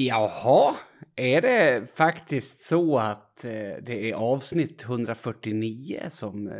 [0.00, 0.76] Jaha,
[1.16, 3.50] är det faktiskt så att eh,
[3.82, 6.54] det är avsnitt 149 som eh,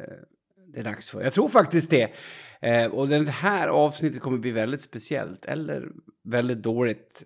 [0.67, 1.23] det är dags för?
[1.23, 2.13] Jag tror faktiskt det.
[2.61, 5.89] Eh, och det här avsnittet kommer bli väldigt speciellt, eller
[6.25, 7.25] väldigt dåligt.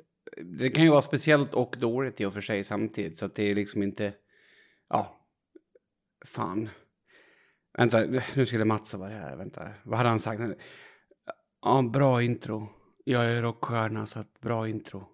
[0.58, 3.50] Det kan ju vara speciellt och dåligt i och för sig samtidigt, så att det
[3.50, 4.12] är liksom inte...
[4.88, 5.26] Ja,
[6.24, 6.68] fan.
[7.78, 8.04] Vänta,
[8.34, 9.36] nu skulle Mats vara här.
[9.36, 10.42] Vänta, vad hade han sagt?
[11.62, 12.68] Ja, bra intro.
[13.04, 15.11] Jag är rockstjärna, så att bra intro.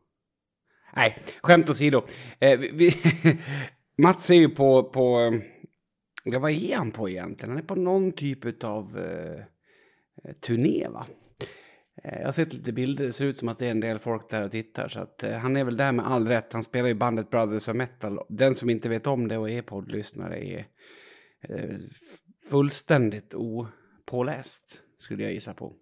[0.97, 2.03] Nej, skämt åsido.
[2.41, 2.93] Eh, vi,
[3.99, 5.21] Mats är ju på, på...
[5.21, 5.41] Eh,
[6.25, 7.51] ja, vad är han på egentligen?
[7.51, 9.43] Han är på någon typ av eh,
[10.41, 11.07] turné, va?
[12.05, 13.99] Eh, jag har sett lite bilder, det ser ut som att det är en del
[13.99, 14.89] folk där och tittar.
[14.89, 16.53] Så att, eh, han är väl där med all rätt.
[16.53, 18.19] Han spelar i bandet Brothers of Metal.
[18.29, 20.67] Den som inte vet om det och är poddlyssnare är
[21.49, 21.77] eh,
[22.51, 25.75] fullständigt opåläst, skulle jag gissa på.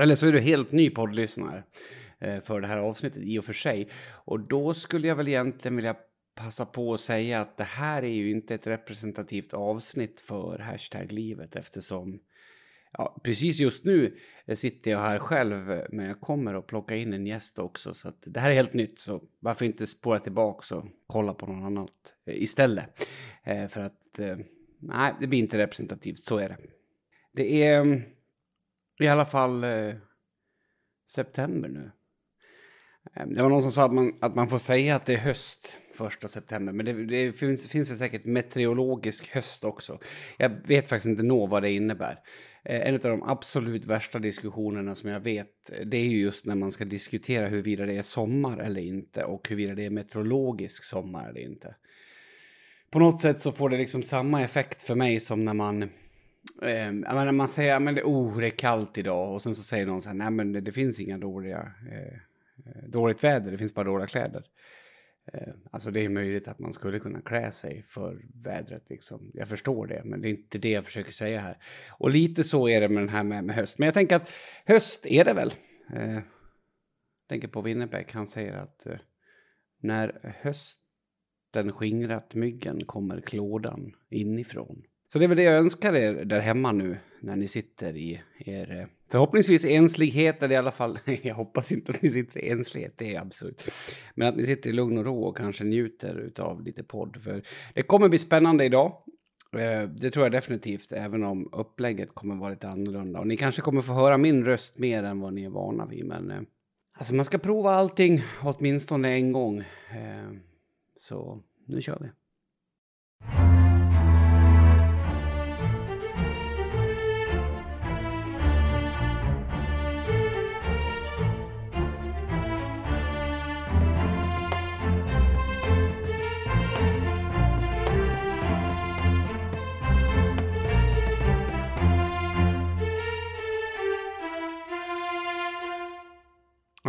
[0.00, 1.64] Eller så är du helt ny poddlyssnare
[2.20, 3.88] Eh, för det här avsnittet i och för sig.
[4.24, 5.96] Och då skulle jag väl egentligen vilja
[6.34, 11.12] passa på att säga att det här är ju inte ett representativt avsnitt för hashtag
[11.12, 12.20] livet eftersom
[12.92, 17.12] ja, precis just nu eh, sitter jag här själv men jag kommer att plocka in
[17.12, 20.76] en gäst också så att det här är helt nytt så varför inte spåra tillbaka
[20.76, 23.08] och kolla på något annat eh, istället.
[23.68, 24.20] För att
[24.78, 26.56] nej, det blir inte representativt, så är det.
[27.32, 28.02] Det är mm,
[29.00, 29.64] i alla fall
[31.06, 31.90] september nu.
[33.14, 35.18] Ehm, det var någon som sa att man, att man får säga att det är
[35.18, 39.98] höst första september, men det, det finns, finns väl säkert meteorologisk höst också.
[40.36, 42.18] Jag vet faktiskt inte nå vad det innebär.
[42.64, 46.54] Ehm, en av de absolut värsta diskussionerna som jag vet, det är ju just när
[46.54, 51.28] man ska diskutera huruvida det är sommar eller inte och huruvida det är meteorologisk sommar
[51.28, 51.74] eller inte.
[52.90, 55.90] På något sätt så får det liksom samma effekt för mig som när man
[56.62, 59.86] Eh, menar, man säger att det, oh, det är kallt idag och sen så säger
[59.86, 61.58] någon så här, nej men det, det finns inga dåliga,
[61.92, 62.18] eh,
[62.66, 64.44] Eh, dåligt väder, det finns bara dåliga kläder.
[65.32, 69.30] Eh, alltså det är möjligt att man skulle kunna klä sig för vädret liksom.
[69.34, 71.56] Jag förstår det, men det är inte det jag försöker säga här.
[71.98, 73.78] Och lite så är det med den här med, med höst.
[73.78, 74.30] Men jag tänker att
[74.66, 75.52] höst är det väl.
[75.94, 76.18] Eh,
[77.28, 78.98] tänker på Winnerbäck, han säger att eh,
[79.82, 84.82] när hösten skingrat myggen kommer klådan inifrån.
[85.12, 88.22] Så det är väl det jag önskar er där hemma nu när ni sitter i
[88.38, 92.50] er eh, förhoppningsvis enslighet, eller i alla fall, jag hoppas inte att ni sitter i
[92.50, 93.70] enslighet, det är absurt.
[94.14, 97.22] Men att ni sitter i lugn och ro och kanske njuter av lite podd.
[97.22, 97.42] För
[97.74, 99.02] det kommer bli spännande idag.
[99.52, 103.20] Eh, det tror jag definitivt, även om upplägget kommer vara lite annorlunda.
[103.20, 106.04] Och ni kanske kommer få höra min röst mer än vad ni är vana vid.
[106.04, 106.40] Men eh,
[106.92, 109.64] alltså man ska prova allting åtminstone en gång.
[110.96, 112.08] Så nu kör vi.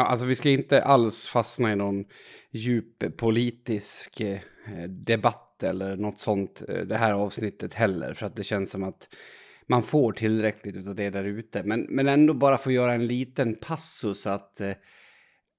[0.01, 2.05] Ja, alltså vi ska inte alls fastna i någon
[2.51, 4.39] djup politisk eh,
[4.87, 8.13] debatt eller något sånt eh, det här avsnittet heller.
[8.13, 9.09] För att det känns som att
[9.67, 11.63] man får tillräckligt av det där ute.
[11.63, 14.69] Men, men ändå bara få göra en liten passus att eh,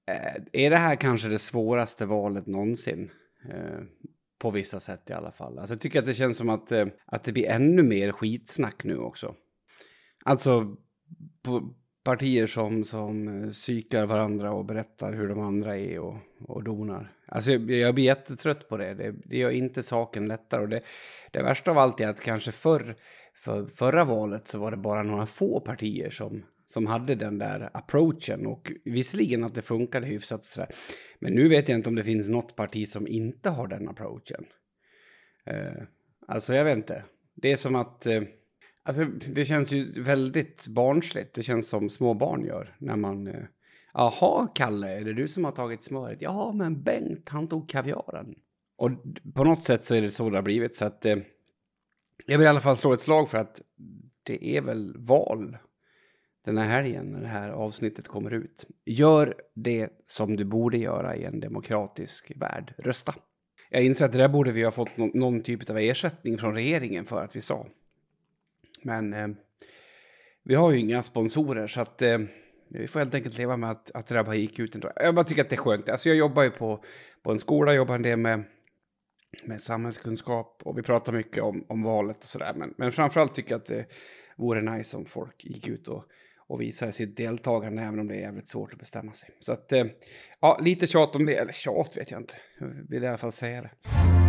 [0.07, 3.11] eh, är det här kanske det svåraste valet någonsin?
[3.49, 3.81] Eh,
[4.39, 5.59] på vissa sätt i alla fall.
[5.59, 8.83] Alltså jag tycker att det känns som att, eh, att det blir ännu mer skitsnack
[8.83, 9.35] nu också.
[10.25, 10.75] Alltså
[11.43, 16.63] på, partier som, som eh, psykar varandra och berättar hur de andra är och, och
[16.63, 17.15] donar.
[17.25, 18.93] Alltså jag, jag blir jättetrött på det.
[18.93, 19.11] det.
[19.25, 20.61] Det gör inte saken lättare.
[20.61, 20.81] Och det,
[21.31, 22.95] det värsta av allt är att kanske förr,
[23.33, 27.69] för förra valet så var det bara några få partier som, som hade den där
[27.73, 28.47] approachen.
[28.47, 30.75] Och visserligen att det funkade hyfsat sådär.
[31.19, 34.45] Men nu vet jag inte om det finns något parti som inte har den approachen.
[35.51, 35.83] Uh,
[36.27, 37.03] alltså jag vet inte.
[37.35, 38.07] Det är som att...
[38.07, 38.23] Uh,
[38.83, 41.33] Alltså, det känns ju väldigt barnsligt.
[41.33, 43.27] Det känns som små barn gör när man...
[43.27, 43.43] Eh,
[43.93, 46.21] Jaha, Kalle, är det du som har tagit smöret?
[46.21, 48.35] Ja, men Bengt, han tog kaviaren.
[48.77, 48.91] Och
[49.35, 50.75] på något sätt så är det så det har blivit.
[50.75, 51.17] Så att eh,
[52.25, 53.61] jag vill i alla fall slå ett slag för att
[54.23, 55.57] det är väl val
[56.45, 58.65] den här helgen när det här avsnittet kommer ut.
[58.85, 62.73] Gör det som du borde göra i en demokratisk värld.
[62.77, 63.15] Rösta.
[63.69, 66.53] Jag inser att det där borde vi ha fått någon, någon typ av ersättning från
[66.53, 67.67] regeringen för att vi sa.
[68.83, 69.27] Men eh,
[70.43, 72.19] vi har ju inga sponsorer så att eh,
[72.69, 74.91] vi får helt enkelt leva med att, att Rabba gick ut ändå.
[74.95, 75.89] Jag bara tycker att det är skönt.
[75.89, 76.83] Alltså jag jobbar ju på,
[77.23, 78.43] på en skola, jobbar en del med,
[79.43, 82.53] med samhällskunskap och vi pratar mycket om, om valet och sådär.
[82.55, 83.85] Men, men framförallt tycker jag att det
[84.37, 86.03] vore nice om folk gick ut och,
[86.47, 89.29] och visar sitt deltagande även om det är jävligt svårt att bestämma sig.
[89.39, 89.85] Så att, eh,
[90.39, 93.31] ja, lite tjat om det, eller tjat vet jag inte, jag vill i alla fall
[93.31, 94.22] säga det.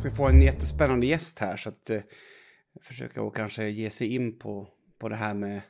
[0.00, 2.00] Ska få en jättespännande gäst här så att eh,
[2.82, 4.68] försöka och kanske ge sig in på,
[4.98, 5.60] på det här med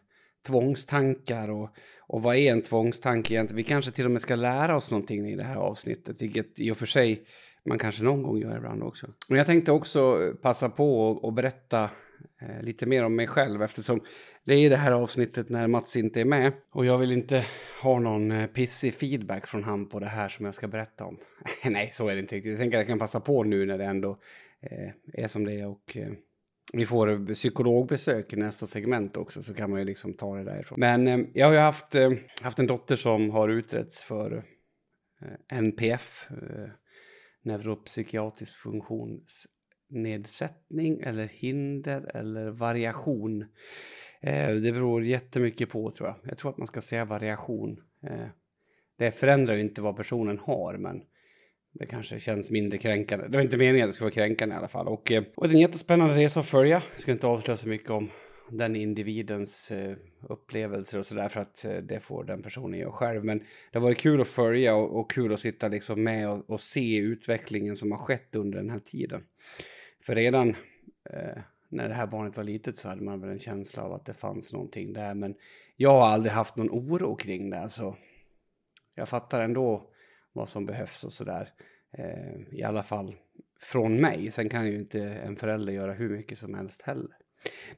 [0.46, 3.56] tvångstankar och, och vad är en tvångstanke egentligen?
[3.56, 6.70] Vi kanske till och med ska lära oss någonting i det här avsnittet, vilket i
[6.70, 7.24] och för sig
[7.64, 9.06] man kanske någon gång gör ibland också.
[9.28, 11.90] Men jag tänkte också passa på att berätta
[12.40, 14.00] eh, lite mer om mig själv eftersom
[14.44, 17.44] det är det här avsnittet när Mats inte är med och jag vill inte
[17.82, 21.18] ha någon eh, pissig feedback från han på det här som jag ska berätta om.
[21.64, 22.50] Nej, så är det inte riktigt.
[22.50, 24.18] Jag tänker att jag kan passa på nu när det ändå
[24.60, 26.12] eh, är som det är och eh,
[26.72, 30.80] vi får psykologbesök i nästa segment också så kan man ju liksom ta det därifrån.
[30.80, 32.12] Men eh, jag har ju haft, eh,
[32.42, 34.44] haft en dotter som har utretts för
[35.22, 36.68] eh, NPF, eh,
[37.42, 38.56] neuropsykiatrisk
[39.90, 43.42] nedsättning eller hinder eller variation.
[44.20, 46.16] Eh, det beror jättemycket på tror jag.
[46.30, 47.80] Jag tror att man ska säga variation.
[48.06, 48.26] Eh,
[48.98, 51.02] det förändrar ju inte vad personen har men
[51.72, 53.28] det kanske känns mindre kränkande.
[53.28, 54.88] Det var inte meningen att det skulle vara kränkande i alla fall.
[54.88, 56.82] Och, eh, och det är en jättespännande resa att följa.
[56.92, 58.10] Jag ska inte avslöja så mycket om
[58.50, 59.96] den individens eh,
[60.28, 63.24] upplevelser och sådär för att eh, det får den personen göra själv.
[63.24, 66.50] Men det har varit kul att följa och, och kul att sitta liksom med och,
[66.50, 69.22] och, se utvecklingen som har skett under den här tiden.
[70.02, 70.48] För redan
[71.10, 74.04] eh, när det här barnet var litet så hade man väl en känsla av att
[74.06, 75.14] det fanns någonting där.
[75.14, 75.34] Men
[75.76, 77.60] jag har aldrig haft någon oro kring det.
[77.60, 77.96] Alltså,
[78.94, 79.90] jag fattar ändå
[80.32, 81.48] vad som behövs och sådär.
[81.98, 83.16] Eh, I alla fall
[83.60, 84.30] från mig.
[84.30, 87.16] Sen kan ju inte en förälder göra hur mycket som helst heller.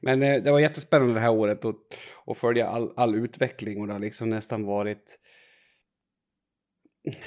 [0.01, 1.75] Men eh, det var jättespännande det här året att,
[2.25, 5.19] att följa all, all utveckling och det har liksom nästan varit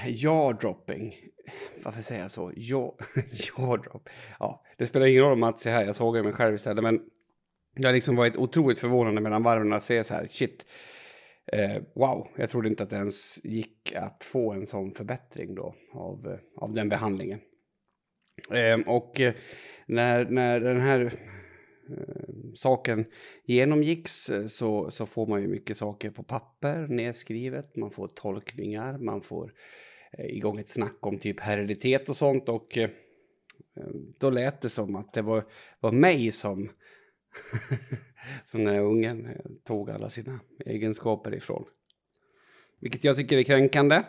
[0.05, 1.15] jaw-dropping.
[1.85, 2.51] Varför säger jag så?
[2.51, 4.09] Jaw-drop.
[4.39, 6.85] Ja, det spelar ingen roll om Mats är här, jag såg mig själv istället.
[6.85, 7.01] Men
[7.77, 10.67] det har liksom varit otroligt förvånande mellan varven att se så här, shit.
[11.53, 15.75] Eh, wow, jag trodde inte att det ens gick att få en sån förbättring då
[15.93, 17.41] av, eh, av den behandlingen.
[18.51, 19.35] Eh, och eh,
[19.87, 21.13] när, när den här
[21.91, 23.05] Eh, saken
[23.45, 27.77] genomgicks eh, så, så får man ju mycket saker på papper nedskrivet.
[27.77, 29.51] Man får tolkningar, man får eh,
[30.13, 32.49] Eh, igång ett snack om typ herilitet och sånt.
[32.49, 32.91] Och eh,
[34.19, 35.45] då lät det som att det var,
[35.81, 36.71] var mig som,
[38.45, 39.33] som den här ungen eh,
[39.65, 41.65] tog alla sina egenskaper ifrån.
[42.81, 44.03] Vilket jag tycker är kränkande.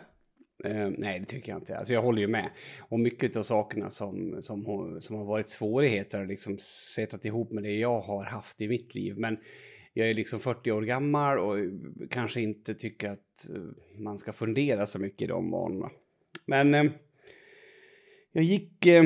[0.66, 1.78] Uh, nej, det tycker jag inte.
[1.78, 2.50] Alltså, jag håller ju med.
[2.80, 6.58] Och mycket av sakerna som, som, som har varit svårigheter har liksom
[6.94, 9.18] sättat ihop med det jag har haft i mitt liv.
[9.18, 9.38] Men
[9.98, 11.56] jag är liksom 40 år gammal och
[12.10, 13.62] kanske inte tycker att eh,
[13.98, 15.90] man ska fundera så mycket i de banorna.
[16.46, 16.84] Men eh,
[18.32, 18.86] jag gick...
[18.86, 19.04] Eh,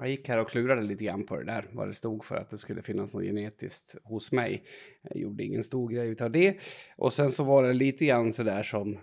[0.00, 2.50] jag gick här och klurade lite grann på det där, vad det stod för att
[2.50, 4.64] det skulle finnas något genetiskt hos mig.
[5.02, 6.56] Jag gjorde ingen stor grej utav det.
[6.96, 8.98] Och sen så var det lite grann så där som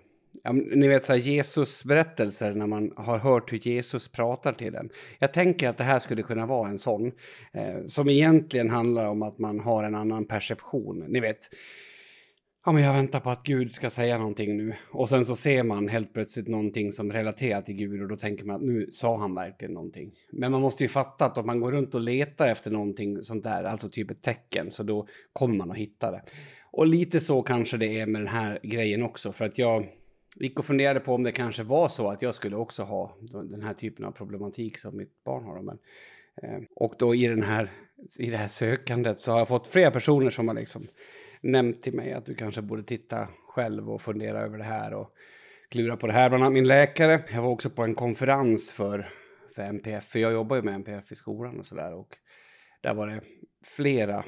[0.45, 4.75] Ja, ni vet så här, Jesus berättelser när man har hört hur Jesus pratar till
[4.75, 4.89] en.
[5.19, 7.11] Jag tänker att det här skulle kunna vara en sån.
[7.53, 11.05] Eh, som egentligen handlar om att man har en annan perception.
[11.07, 11.37] Ni vet,
[12.65, 14.73] ja men jag väntar på att Gud ska säga någonting nu.
[14.91, 18.45] Och sen så ser man helt plötsligt någonting som relaterar till Gud och då tänker
[18.45, 20.11] man att nu sa han verkligen någonting.
[20.31, 23.43] Men man måste ju fatta att om man går runt och letar efter någonting sånt
[23.43, 26.21] där, alltså typ ett tecken, så då kommer man att hitta det.
[26.71, 29.85] Och lite så kanske det är med den här grejen också, för att jag
[30.35, 33.17] gick och funderade på om det kanske var så att jag skulle också ha
[33.49, 35.61] den här typen av problematik som mitt barn har.
[35.61, 35.77] Men,
[36.41, 37.69] eh, och då i, den här,
[38.19, 40.87] i det här sökandet så har jag fått flera personer som har liksom
[41.41, 45.13] nämnt till mig att du kanske borde titta själv och fundera över det här och
[45.69, 46.29] klura på det här.
[46.29, 47.23] Bland annat min läkare.
[47.33, 49.09] Jag var också på en konferens för,
[49.55, 51.93] för MPF, för jag jobbar ju med MPF i skolan och sådär.
[51.93, 52.17] Och
[52.81, 53.21] där var det
[53.63, 54.23] flera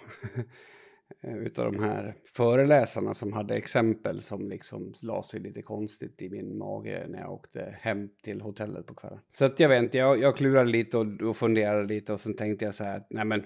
[1.27, 6.29] Eh, utav de här föreläsarna som hade exempel som liksom la sig lite konstigt i
[6.29, 9.19] min mage när jag åkte hem till hotellet på kvällen.
[9.33, 12.35] Så att jag vet inte, jag, jag klurade lite och, och funderade lite och sen
[12.35, 13.39] tänkte jag så här, nej men,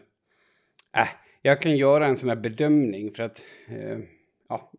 [0.98, 1.08] äh,
[1.42, 4.00] jag kan göra en sån här bedömning för att, eh,
[4.50, 4.72] ja,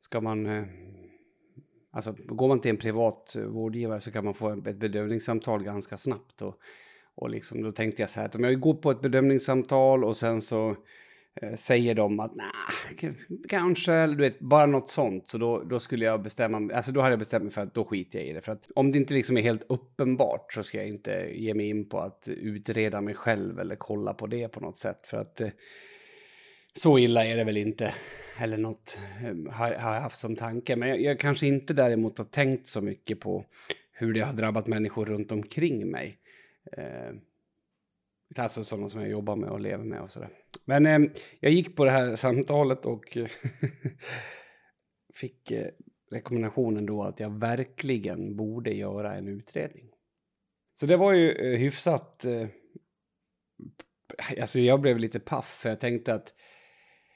[0.00, 0.64] ska man, eh,
[1.90, 5.96] alltså går man till en privat eh, vårdgivare så kan man få ett bedömningssamtal ganska
[5.96, 6.54] snabbt och,
[7.14, 10.16] och liksom, då tänkte jag så här att om jag går på ett bedömningssamtal och
[10.16, 10.76] sen så
[11.42, 13.14] Eh, säger de att nah,
[13.48, 15.28] kanske, eller du vet, bara något sånt.
[15.28, 17.84] Så då, då skulle jag bestämma alltså då hade jag bestämt mig för att då
[17.84, 18.40] skiter jag i det.
[18.40, 21.68] För att om det inte liksom är helt uppenbart så ska jag inte ge mig
[21.68, 25.06] in på att utreda mig själv eller kolla på det på något sätt.
[25.06, 25.48] För att eh,
[26.76, 27.94] så illa är det väl inte,
[28.40, 30.76] eller något eh, har, har jag haft som tanke.
[30.76, 33.44] Men jag, jag kanske inte däremot har tänkt så mycket på
[33.92, 36.18] hur det har drabbat människor runt omkring mig.
[36.76, 37.14] Eh,
[38.38, 40.30] alltså sådana som jag jobbar med och lever med och sådär.
[40.64, 43.26] Men eh, jag gick på det här samtalet och eh,
[45.14, 45.68] fick eh,
[46.10, 49.90] rekommendationen då att jag verkligen borde göra en utredning.
[50.74, 52.24] Så det var ju eh, hyfsat...
[52.24, 52.46] Eh,
[54.40, 56.34] alltså jag blev lite paff för jag tänkte att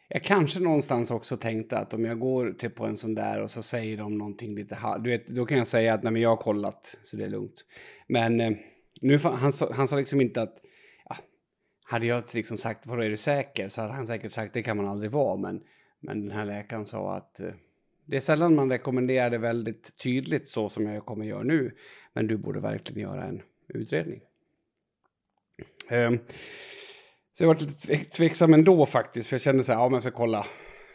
[0.08, 3.50] jag kanske någonstans också tänkte att om jag går till på en sån där och
[3.50, 6.28] så säger de någonting lite du vet, då kan jag säga att nej men jag
[6.28, 7.64] har kollat så det är lugnt.
[8.08, 8.52] Men eh,
[9.00, 10.56] nu, han, han sa liksom inte att
[11.88, 14.76] hade jag liksom sagt vadå är du säker så hade han säkert sagt det kan
[14.76, 15.60] man aldrig vara men,
[16.00, 17.52] men den här läkaren sa att eh,
[18.04, 21.74] det är sällan man rekommenderar det väldigt tydligt så som jag kommer göra nu
[22.12, 24.20] men du borde verkligen göra en utredning.
[25.88, 26.18] Ehm,
[27.32, 30.02] så jag var lite tveksam ändå faktiskt, för jag kände så här, ja men jag
[30.02, 30.46] ska kolla.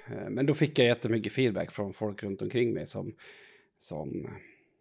[0.08, 3.14] Ehm, men då fick jag jättemycket feedback från folk runt omkring mig som,
[3.80, 4.28] som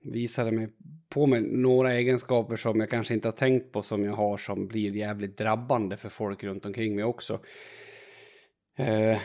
[0.05, 0.69] visade mig
[1.09, 4.67] på mig några egenskaper som jag kanske inte har tänkt på som jag har som
[4.67, 7.41] blir jävligt drabbande för folk runt omkring mig också.
[8.79, 9.19] Eh,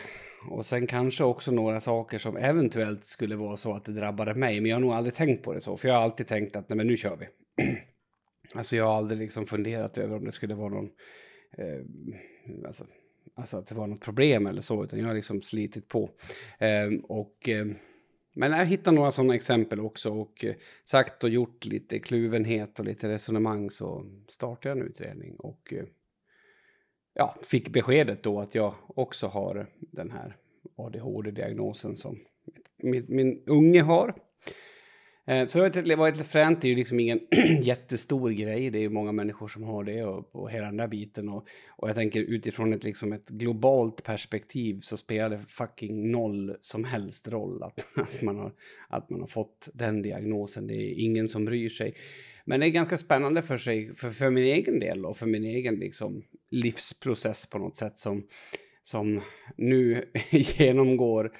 [0.50, 4.60] och sen kanske också några saker som eventuellt skulle vara så att det drabbade mig,
[4.60, 6.68] men jag har nog aldrig tänkt på det så, för jag har alltid tänkt att
[6.68, 7.26] nej men nu kör vi.
[8.54, 10.88] alltså jag har aldrig liksom funderat över om det skulle vara någon
[11.58, 12.84] eh, alltså,
[13.34, 16.10] alltså att det var något problem eller så, utan jag har liksom slitit på.
[16.58, 17.66] Eh, och, eh,
[18.32, 20.54] men jag hittar några sådana exempel också och eh,
[20.84, 25.84] sagt och gjort lite kluvenhet och lite resonemang så startade jag en utredning och eh,
[27.14, 30.36] ja, fick beskedet då att jag också har den här
[30.76, 32.18] ADHD-diagnosen som
[32.82, 34.14] min, min unge har.
[35.28, 37.20] Eh, så det var lite fränt, det är ju liksom ingen
[37.60, 38.70] jättestor grej.
[38.70, 41.28] Det är ju många människor som har det och, och hela den där biten.
[41.28, 46.56] Och, och jag tänker utifrån ett, liksom ett globalt perspektiv så spelar det fucking noll
[46.60, 48.52] som helst roll att, att, man har,
[48.88, 50.66] att man har fått den diagnosen.
[50.66, 51.94] Det är ingen som bryr sig.
[52.44, 55.44] Men det är ganska spännande för, sig, för, för min egen del och för min
[55.44, 58.26] egen liksom, livsprocess på något sätt som,
[58.82, 59.20] som
[59.56, 61.32] nu genomgår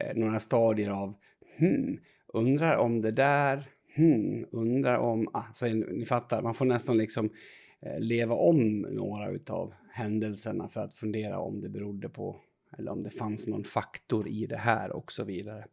[0.00, 1.14] eh, några stadier av
[1.58, 1.98] hmm,
[2.36, 5.28] undrar om det där, hmm, undrar om...
[5.32, 7.30] Alltså, ni fattar, man får nästan liksom
[7.80, 12.36] eh, leva om några utav händelserna för att fundera om det berodde på
[12.78, 15.64] eller om det fanns någon faktor i det här och så vidare.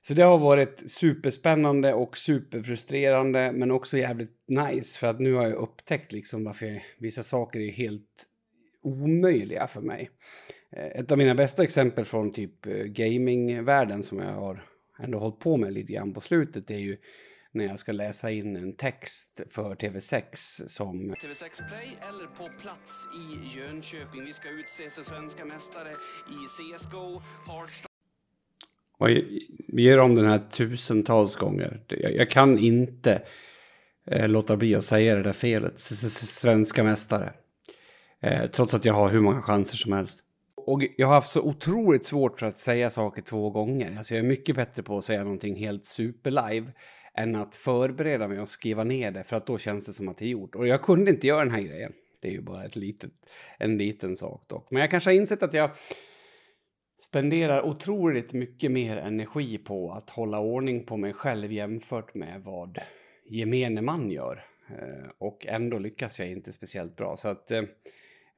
[0.00, 5.42] Så det har varit superspännande och superfrustrerande men också jävligt nice för att nu har
[5.42, 8.26] jag upptäckt liksom varför vissa saker är helt
[8.82, 10.10] omöjliga för mig.
[10.72, 14.64] Eh, ett av mina bästa exempel från typ eh, gamingvärlden som jag har
[14.98, 16.96] ändå hållit på med lite grann på slutet är ju
[17.52, 20.22] när jag ska läsa in en text för TV6
[20.66, 21.14] som...
[21.14, 24.24] TV6 Play eller på plats i Jönköping.
[24.24, 25.90] Vi ska utse svenska mästare
[26.28, 27.96] i CSGO, Hearthstone...
[29.68, 31.80] Vi gör om den här tusentals gånger.
[31.88, 33.22] Jag, kan inte
[34.06, 35.80] eh, låta bli att säga det där felet.
[35.80, 37.32] Svenska mästare.
[38.20, 40.22] Eh, trots att jag har hur många chanser som helst
[40.66, 43.94] och jag har haft så otroligt svårt för att säga saker två gånger.
[43.98, 46.72] Alltså jag är mycket bättre på att säga någonting helt superlive
[47.14, 50.16] än att förbereda mig och skriva ner det för att då känns det som att
[50.16, 50.54] det är gjort.
[50.54, 51.92] Och jag kunde inte göra den här grejen.
[52.22, 53.10] Det är ju bara ett litet,
[53.58, 54.70] en liten sak dock.
[54.70, 55.70] Men jag kanske har insett att jag
[56.98, 62.78] spenderar otroligt mycket mer energi på att hålla ordning på mig själv jämfört med vad
[63.30, 64.44] gemene man gör.
[64.70, 67.16] Eh, och ändå lyckas jag inte speciellt bra.
[67.16, 67.58] Så att eh,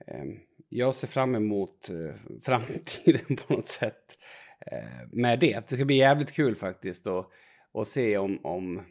[0.06, 0.24] eh
[0.68, 4.18] jag ser fram emot eh, framtiden på något sätt
[4.66, 5.60] eh, med det.
[5.68, 8.82] Det ska bli jävligt kul faktiskt att, se om, om,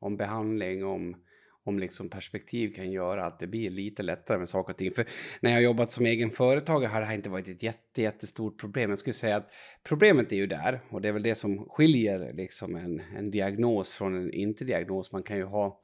[0.00, 1.16] om behandling, om,
[1.64, 4.92] om liksom perspektiv kan göra att det blir lite lättare med saker och ting.
[4.92, 5.06] För
[5.40, 8.90] när jag jobbat som egen företagare har det här inte varit ett jätte, jättestort problem.
[8.90, 9.52] Jag skulle säga att
[9.88, 13.94] problemet är ju där och det är väl det som skiljer liksom en, en diagnos
[13.94, 15.12] från en inte-diagnos.
[15.12, 15.80] Man kan ju ha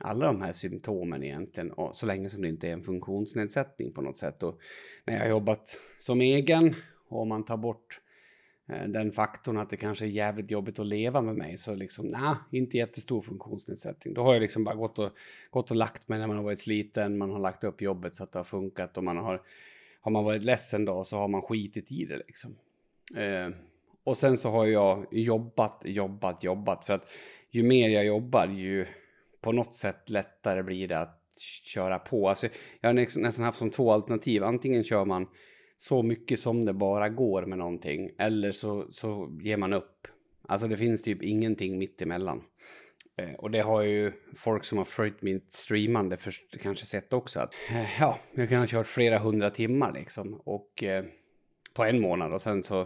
[0.00, 4.02] alla de här symptomen egentligen, och så länge som det inte är en funktionsnedsättning på
[4.02, 4.42] något sätt.
[4.42, 4.60] Och
[5.04, 6.74] när jag har jobbat som egen
[7.08, 8.00] och man tar bort
[8.68, 12.06] eh, den faktorn att det kanske är jävligt jobbigt att leva med mig så liksom,
[12.06, 14.14] nej, inte jättestor funktionsnedsättning.
[14.14, 15.10] Då har jag liksom bara gått och,
[15.50, 18.24] gått och lagt mig när man har varit sliten, man har lagt upp jobbet så
[18.24, 19.42] att det har funkat och man har,
[20.00, 22.56] har man varit ledsen då så har man skitit i det liksom.
[23.16, 23.48] Eh,
[24.04, 27.08] och sen så har jag jobbat, jobbat, jobbat för att
[27.50, 28.86] ju mer jag jobbar ju
[29.40, 31.20] på något sätt lättare blir det att
[31.64, 32.28] köra på.
[32.28, 32.48] Alltså,
[32.80, 34.44] jag har nästan haft som två alternativ.
[34.44, 35.26] Antingen kör man
[35.76, 40.08] så mycket som det bara går med någonting eller så, så ger man upp.
[40.48, 42.42] Alltså det finns typ ingenting mitt emellan.
[43.16, 47.40] Eh, och det har ju folk som har följt mitt streamande först kanske sett också.
[47.40, 50.34] Att, eh, ja, jag kan ha kört flera hundra timmar liksom.
[50.44, 51.04] Och eh,
[51.74, 52.80] på en månad och sen så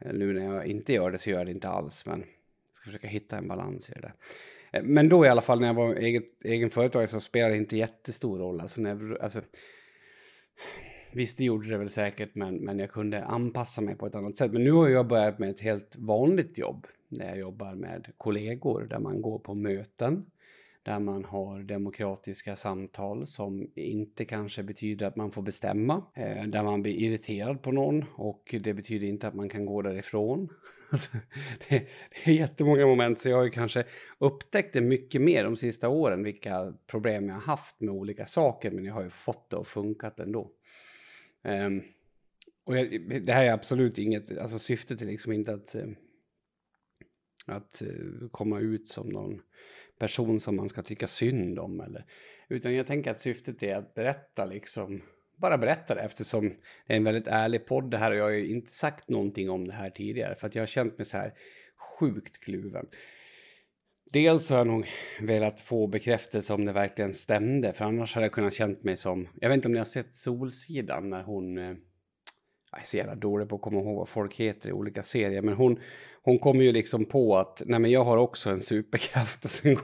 [0.00, 2.06] eh, nu när jag inte gör det så gör jag det inte alls.
[2.06, 4.14] Men jag ska försöka hitta en balans i det där.
[4.72, 7.58] Eh, men då i alla fall när jag var egen, egen företagare så spelade det
[7.58, 8.60] inte jättestor roll.
[8.60, 9.40] Alltså, när, alltså,
[11.12, 14.36] visst, det gjorde det väl säkert, men, men jag kunde anpassa mig på ett annat
[14.36, 14.52] sätt.
[14.52, 18.86] Men nu har jag börjat med ett helt vanligt jobb där jag jobbar med kollegor,
[18.90, 20.26] där man går på möten
[20.82, 26.62] där man har demokratiska samtal som inte kanske betyder att man får bestämma, eh, där
[26.62, 30.48] man blir irriterad på någon och det betyder inte att man kan gå därifrån.
[30.92, 31.10] Alltså,
[31.68, 31.88] det,
[32.24, 33.84] det är jättemånga moment så jag har ju kanske
[34.18, 38.70] upptäckt det mycket mer de sista åren vilka problem jag har haft med olika saker
[38.70, 40.50] men jag har ju fått det att funka ändå.
[41.44, 41.82] Um,
[42.64, 45.88] och jag, det här är absolut inget, alltså syftet är liksom inte att, eh,
[47.46, 49.40] att eh, komma ut som någon
[50.00, 51.80] person som man ska tycka synd om.
[51.80, 52.04] Eller,
[52.48, 55.02] utan jag tänker att syftet är att berätta liksom,
[55.36, 56.48] bara berätta det eftersom
[56.86, 59.50] det är en väldigt ärlig podd det här och jag har ju inte sagt någonting
[59.50, 61.34] om det här tidigare för att jag har känt mig så här
[61.98, 62.86] sjukt kluven.
[64.12, 64.86] Dels har jag nog
[65.20, 69.28] velat få bekräftelse om det verkligen stämde för annars hade jag kunnat känt mig som,
[69.40, 71.76] jag vet inte om ni har sett Solsidan när hon eh,
[72.72, 75.42] jag är så jävla dålig på att komma ihåg vad folk heter i olika serier,
[75.42, 75.78] men hon,
[76.22, 79.76] hon kommer ju liksom på att nej men jag har också en superkraft och sen,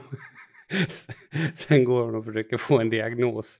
[1.53, 3.59] sen går hon och försöker få en diagnos.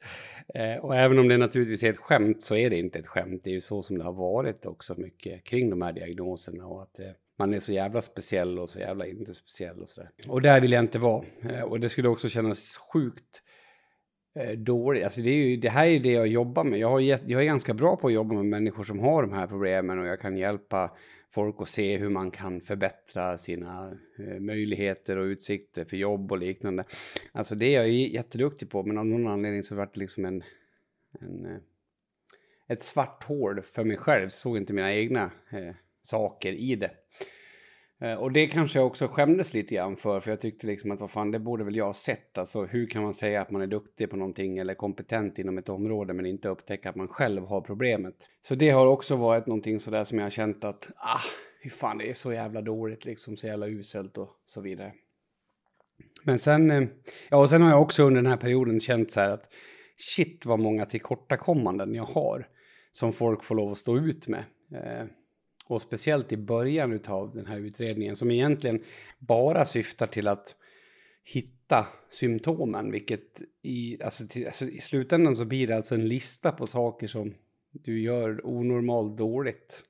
[0.55, 3.41] Eh, och även om det naturligtvis är ett skämt så är det inte ett skämt.
[3.43, 6.81] Det är ju så som det har varit också mycket kring de här diagnoserna och
[6.81, 7.05] att eh,
[7.39, 10.10] man är så jävla speciell och så jävla inte speciell och sådär.
[10.27, 11.25] Och där vill jag inte vara.
[11.50, 13.47] Eh, och det skulle också kännas sjukt Eh,
[14.39, 15.03] Eh, dålig.
[15.03, 16.79] Alltså det, är ju, det här är det jag jobbar med.
[16.79, 19.34] Jag, har gett, jag är ganska bra på att jobba med människor som har de
[19.34, 20.91] här problemen och jag kan hjälpa
[21.29, 26.38] folk att se hur man kan förbättra sina eh, möjligheter och utsikter för jobb och
[26.38, 26.84] liknande.
[27.32, 30.44] Alltså det är jag jätteduktig på men av någon anledning så vart det liksom en,
[31.20, 31.58] en, eh,
[32.67, 34.29] ett svart hål för mig själv.
[34.29, 36.91] Såg inte mina egna eh, saker i det.
[38.01, 41.01] Eh, och det kanske jag också skämdes lite grann för, för jag tyckte liksom att
[41.01, 42.38] vad fan, det borde väl jag ha sett.
[42.38, 45.70] Alltså hur kan man säga att man är duktig på någonting eller kompetent inom ett
[45.70, 48.16] område men inte upptäcka att man själv har problemet.
[48.42, 51.22] Så det har också varit någonting sådär som jag har känt att, ah,
[51.60, 54.94] hur fan det är så jävla dåligt liksom, så jävla uselt och så vidare.
[56.24, 56.88] Men sen, eh,
[57.30, 59.53] ja och sen har jag också under den här perioden känt så här att
[59.98, 62.48] shit vad många tillkortakommanden jag har
[62.92, 64.44] som folk får lov att stå ut med.
[64.72, 65.05] Eh,
[65.68, 68.84] och speciellt i början av den här utredningen som egentligen
[69.20, 70.56] bara syftar till att
[71.24, 76.51] hitta symptomen, vilket i, alltså, till, alltså, i slutändan så blir det alltså en lista
[76.51, 77.34] på saker som
[77.72, 79.84] du gör onormalt dåligt.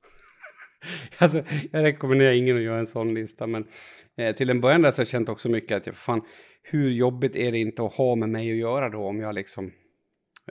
[1.17, 3.67] alltså, jag rekommenderar ingen att göra en sån lista, men
[4.15, 6.21] eh, till en början där så har jag känt också mycket att jag, fan,
[6.63, 9.71] hur jobbigt är det inte att ha med mig att göra då om jag liksom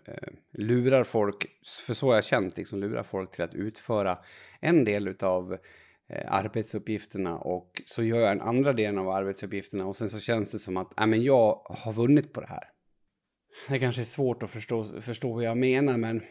[0.05, 1.47] Eh, lurar folk,
[1.87, 4.19] för så har jag känt, liksom lurar folk till att utföra
[4.61, 5.53] en del av
[6.09, 10.53] eh, arbetsuppgifterna och så gör jag en andra del av arbetsuppgifterna och sen så känns
[10.53, 12.71] det som att äh, men jag har vunnit på det här.
[13.69, 16.23] Det kanske är svårt att förstå, förstå vad jag menar men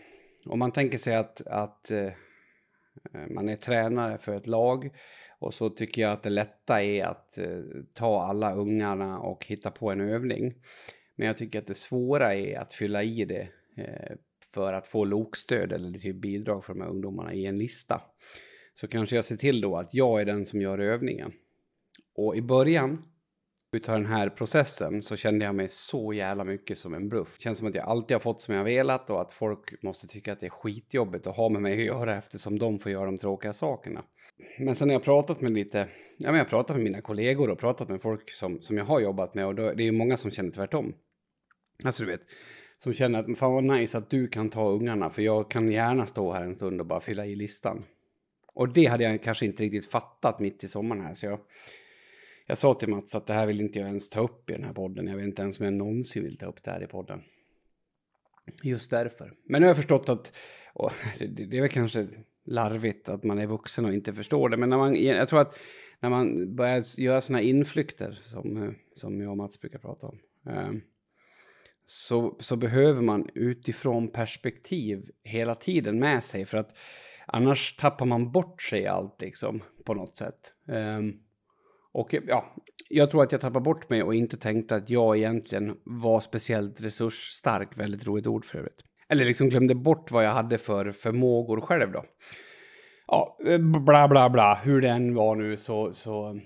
[0.45, 2.13] om man tänker sig att, att eh, eh
[3.30, 4.89] man är tränare för ett lag
[5.39, 7.60] och så tycker jag att det lätta är att eh,
[7.93, 10.54] ta alla ungarna och hitta på en övning.
[11.15, 13.47] Men jag tycker att det svåra är att fylla i det
[13.78, 14.15] eh,
[14.54, 18.01] för att få lokstöd eller typ bidrag för de här ungdomarna i en lista.
[18.73, 21.32] Så kanske jag ser till då att jag är den som gör övningen.
[22.15, 23.01] Och i början
[23.75, 27.38] utav den här processen så kände jag mig så jävla mycket som en bluff.
[27.38, 30.08] Det känns som att jag alltid har fått som jag velat och att folk måste
[30.08, 33.06] tycka att det är skitjobbigt att ha med mig att göra eftersom de får göra
[33.06, 34.04] de tråkiga sakerna.
[34.60, 35.78] Men sen har jag pratat med lite,
[36.17, 38.86] ja men jag har pratat med mina kollegor och pratat med folk som, som jag
[38.86, 40.93] har jobbat med och då, det är ju många som känner tvärtom.
[41.84, 42.22] Alltså du vet,
[42.78, 46.06] som känner att fan vad nice att du kan ta ungarna för jag kan gärna
[46.06, 47.84] stå här en stund och bara fylla i listan.
[48.54, 51.40] Och det hade jag kanske inte riktigt fattat mitt i sommaren här så jag,
[52.46, 54.64] jag sa till Mats att det här vill inte jag ens ta upp i den
[54.64, 55.08] här podden.
[55.08, 57.22] Jag vet inte ens om jag någonsin vill ta upp det här i podden.
[58.64, 59.34] Just därför.
[59.44, 60.36] Men nu har jag förstått att,
[61.20, 62.08] det, det är väl kanske
[62.46, 65.60] larvigt att man är vuxen och inte förstår det, men när man, jag tror att
[66.00, 70.82] när man börjar göra sådana inflykter som, som jag och Mats brukar prata om, ehm,
[71.86, 76.78] så, så behöver man utifrån perspektiv hela tiden med sig för att
[77.28, 80.54] annars tappar man bort sig i allt liksom på något sätt.
[80.67, 81.13] Um,
[81.93, 82.56] och ja,
[82.89, 86.82] jag tror att jag tappade bort mig och inte tänkte att jag egentligen var speciellt
[86.82, 88.82] resursstark, väldigt roligt ord för övrigt.
[89.10, 92.04] Eller liksom glömde bort vad jag hade för förmågor själv då.
[93.08, 96.39] Ja, eh, bla bla bla, hur det än var nu så, så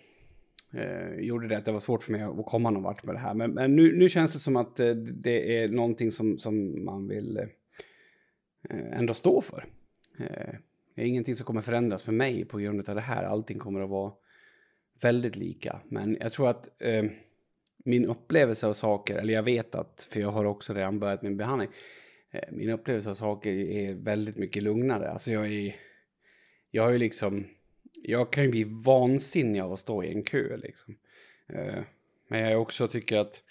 [0.73, 3.19] eh, gjorde det att det var svårt för mig att komma någon vart med det
[3.19, 3.33] här.
[3.33, 7.07] Men, men nu, nu känns det som att eh, det är någonting som, som man
[7.07, 7.37] vill
[8.69, 9.65] eh, ändå stå för.
[10.19, 10.55] Eh,
[10.95, 13.23] det är ingenting som kommer förändras för mig på grund av det här.
[13.23, 14.13] Allting kommer att vara
[15.01, 15.79] väldigt lika.
[15.89, 17.05] Men jag tror att eh,
[17.85, 21.37] min upplevelse av saker, eller jag vet att, för jag har också redan börjat min
[21.37, 21.69] behandling,
[22.31, 25.09] eh, min upplevelse av saker är väldigt mycket lugnare.
[25.09, 25.75] Alltså jag är,
[26.71, 27.45] jag är ju liksom,
[28.03, 30.95] jag kan ju bli vansinnig av att stå i en kö liksom.
[31.53, 31.83] Eh,
[32.27, 33.41] men jag också tycker att,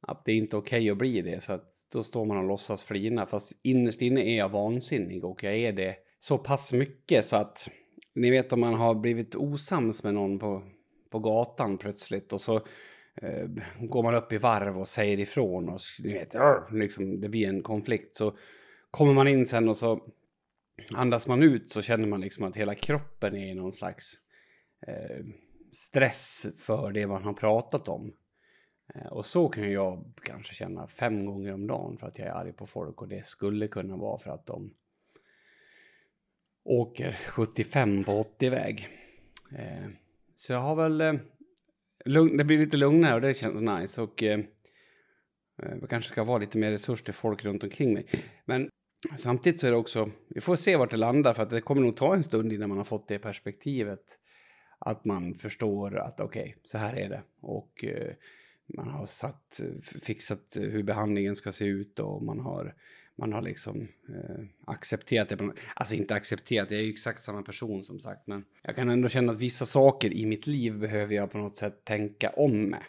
[0.00, 2.44] att det är inte okej okay att bli det, så att då står man och
[2.44, 3.26] låtsas flina.
[3.26, 7.68] Fast innerst inne är jag vansinnig och jag är det så pass mycket så att
[8.14, 10.62] ni vet om man har blivit osams med någon på,
[11.10, 12.56] på gatan plötsligt och så
[13.14, 13.48] eh,
[13.80, 16.34] går man upp i varv och säger ifrån och ni vet,
[16.72, 18.14] liksom, det blir en konflikt.
[18.14, 18.36] Så
[18.90, 20.00] kommer man in sen och så
[20.94, 24.14] andas man ut så känner man liksom att hela kroppen är i någon slags
[24.86, 25.24] eh,
[25.72, 28.12] stress för det man har pratat om.
[28.94, 32.32] Eh, och så kan jag kanske känna fem gånger om dagen för att jag är
[32.32, 34.74] arg på folk och det skulle kunna vara för att de
[36.64, 38.88] åker 75 på 80-väg.
[39.58, 39.88] Eh,
[40.34, 41.00] så jag har väl...
[41.00, 41.14] Eh,
[42.04, 44.02] lugn, det blir lite lugnare och det känns nice.
[44.02, 48.06] Och eh, eh jag kanske ska vara lite mer resurs till folk runt omkring mig.
[48.44, 48.70] Men
[49.16, 50.10] samtidigt så är det också...
[50.28, 52.68] Vi får se vart det landar för att det kommer nog ta en stund innan
[52.68, 54.18] man har fått det perspektivet.
[54.78, 57.22] Att man förstår att okej, okay, så här är det.
[57.40, 58.14] Och eh,
[58.66, 62.74] man har satt, fixat hur behandlingen ska se ut och man har
[63.18, 65.52] man har liksom eh, accepterat det.
[65.74, 68.26] Alltså inte accepterat, jag är ju exakt samma person som sagt.
[68.26, 71.56] Men jag kan ändå känna att vissa saker i mitt liv behöver jag på något
[71.56, 72.82] sätt tänka om med.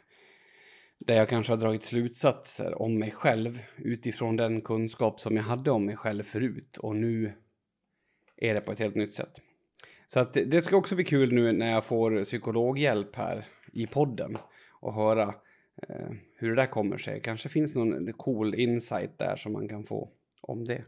[1.00, 5.72] Där jag kanske har dragit slutsatser om mig själv utifrån den kunskap som jag hade
[5.72, 6.78] om mig själv förut.
[6.78, 7.34] Och nu
[8.38, 9.42] är det på ett helt nytt sätt.
[10.08, 14.38] Så att det ska också bli kul nu när jag får psykologhjälp här i podden
[14.82, 15.34] och höra
[15.88, 17.22] eh, hur det där kommer sig.
[17.22, 20.10] Kanske finns någon cool insight där som man kan få
[20.42, 20.84] om det.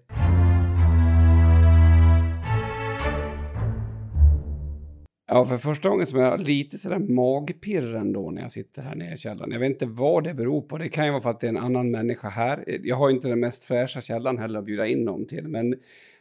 [5.34, 8.96] Ja, för första gången som jag har lite sådär magpirr ändå när jag sitter här
[8.96, 9.52] nere i källaren.
[9.52, 10.78] Jag vet inte vad det beror på.
[10.78, 12.80] Det kan ju vara för att det är en annan människa här.
[12.84, 15.48] Jag har inte den mest fräscha källan heller att bjuda in någon till.
[15.48, 15.76] Men,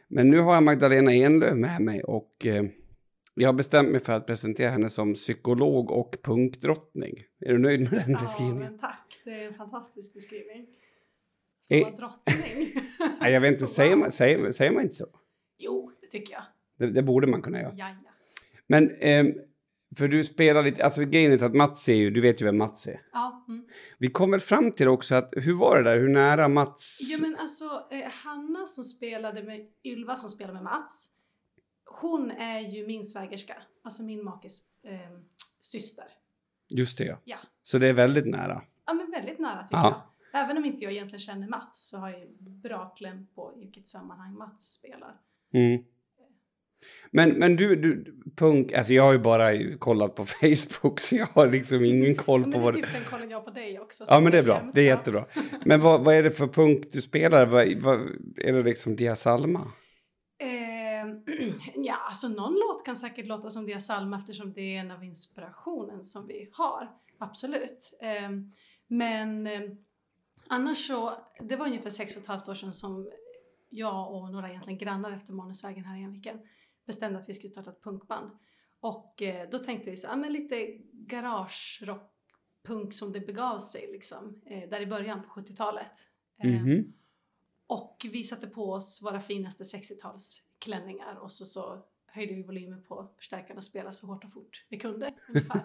[0.07, 2.63] men nu har jag Magdalena Enlöf med mig och eh,
[3.35, 7.15] jag har bestämt mig för att presentera henne som psykolog och punkdrottning.
[7.39, 8.63] Är du nöjd med den beskrivningen?
[8.63, 9.21] Ja, men tack.
[9.25, 10.67] Det är en fantastisk beskrivning.
[11.69, 12.73] Får vara drottning.
[13.21, 15.07] Nej, jag vet inte, säger man, säger, säger man inte så?
[15.57, 16.43] Jo, det tycker jag.
[16.77, 17.75] Det, det borde man kunna göra.
[18.71, 19.25] Men, eh,
[19.95, 22.57] för du spelar lite, alltså grejen är att Mats är ju, du vet ju vem
[22.57, 23.01] Mats är.
[23.13, 23.45] Ja.
[23.47, 23.65] Mm.
[23.97, 26.99] Vi kommer fram till också att, hur var det där, hur nära Mats?
[27.01, 31.09] Jo men alltså, eh, Hanna som spelade med, Ylva som spelade med Mats,
[31.85, 35.19] hon är ju min svägerska, alltså min makes eh,
[35.61, 36.05] syster.
[36.69, 37.17] Just det ja.
[37.23, 37.37] ja.
[37.63, 38.61] Så det är väldigt nära?
[38.85, 40.11] Ja men väldigt nära tycker Aha.
[40.31, 40.43] jag.
[40.43, 43.87] Även om inte jag egentligen känner Mats så har jag bra kläm på i vilket
[43.87, 45.15] sammanhang Mats spelar.
[45.53, 45.83] Mm.
[47.11, 51.27] Men, men du, du, punk, alltså jag har ju bara kollat på Facebook så jag
[51.33, 52.73] har liksom ingen koll ja, på vad...
[52.73, 54.03] Men typ den kollen jag på dig också.
[54.07, 55.25] Ja men det är bra, det är jättebra.
[55.65, 57.45] Men vad, vad är det för punk du spelar?
[57.45, 57.99] Vad, vad,
[58.37, 59.71] är det liksom Dia Salma?
[61.75, 65.03] ja, alltså någon låt kan säkert låta som Dia Salma eftersom det är en av
[65.03, 66.89] inspirationen som vi har.
[67.19, 67.99] Absolut.
[68.27, 68.51] Um,
[68.87, 69.77] men um,
[70.47, 73.11] annars så, det var ungefär sex och ett halvt år sedan som
[73.69, 76.39] jag och några egentligen grannar efter Manusvägen här i Enviken
[76.85, 78.31] bestämde att vi skulle starta ett punkband.
[78.79, 82.11] Och eh, då tänkte vi så, ja men lite garagerock,
[82.63, 86.07] punk som det begav sig liksom, eh, där i början på 70-talet.
[86.43, 86.93] Mm -hmm.
[87.67, 93.11] Och vi satte på oss våra finaste 60-talsklänningar och så, så höjde vi volymen på
[93.17, 95.61] förstärkaren och spelade så hårt och fort vi kunde ungefär.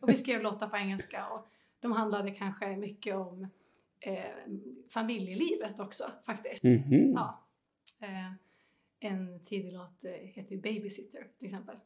[0.00, 1.48] och vi skrev låtar på engelska och
[1.80, 3.48] de handlade kanske mycket om
[4.00, 4.54] eh,
[4.88, 6.64] familjelivet också faktiskt.
[6.64, 7.12] Mm -hmm.
[7.14, 7.46] ja.
[8.00, 8.32] eh,
[9.00, 11.76] en tidig låt eh, heter Babysitter till exempel.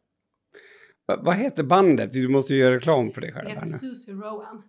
[1.07, 2.12] Va, vad heter bandet?
[2.12, 3.44] Du måste ju göra reklam för dig själv.
[3.44, 4.62] Det heter Susie Rowan.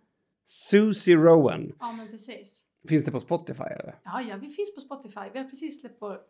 [0.45, 1.75] Susie Rowan.
[1.79, 2.65] Ja men precis.
[2.88, 3.99] Finns det på Spotify eller?
[4.03, 5.29] Ja, ja, vi finns på Spotify.
[5.34, 6.21] Vi har precis släppt vår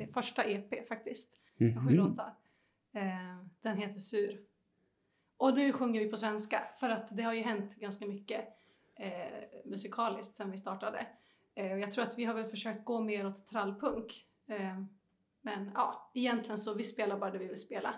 [0.00, 1.38] eh, första EP faktiskt.
[1.60, 1.88] Mm -hmm.
[1.88, 2.34] Sju låtar.
[2.94, 4.40] Eh, den heter Sur.
[5.36, 8.40] Och nu sjunger vi på svenska för att det har ju hänt ganska mycket
[8.98, 11.06] eh, musikaliskt sen vi startade.
[11.54, 14.26] Eh, jag tror att vi har väl försökt gå mer åt trallpunk.
[15.44, 17.94] Men ja, egentligen så vi spelar bara det vi vill spela.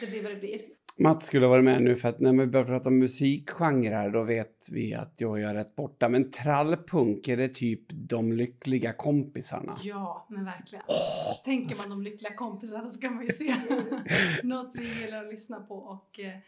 [0.00, 0.60] Det blir vad det blir.
[0.98, 4.94] Mats skulle vara med nu för att när vi börjar prata musikgenrer då vet vi
[4.94, 6.08] att jag är rätt borta.
[6.08, 9.78] Men trallpunk, är det typ de lyckliga kompisarna?
[9.82, 10.84] Ja, men verkligen.
[10.88, 11.44] Oh.
[11.44, 13.54] Tänker man de lyckliga kompisarna så kan man ju se
[14.42, 16.38] något vi gillar att lyssna på och eh,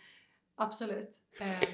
[0.56, 1.10] absolut.
[1.40, 1.68] Eh.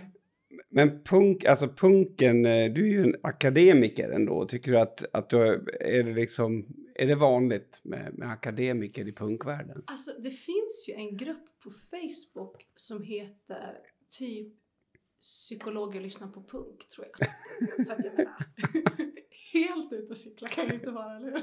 [0.70, 4.46] Men punk, alltså punken, eh, du är ju en akademiker ändå.
[4.46, 5.38] Tycker du att, att du
[5.80, 9.82] är det liksom, är det vanligt med, med akademiker i punkvärlden?
[9.86, 13.78] Alltså det finns ju en grupp på Facebook som heter
[14.18, 14.54] typ
[15.20, 17.28] psykologer lyssnar på punk tror jag.
[17.86, 18.36] Så att jag menar,
[19.54, 21.42] helt ute och cykla kan jag inte vara, eller hur?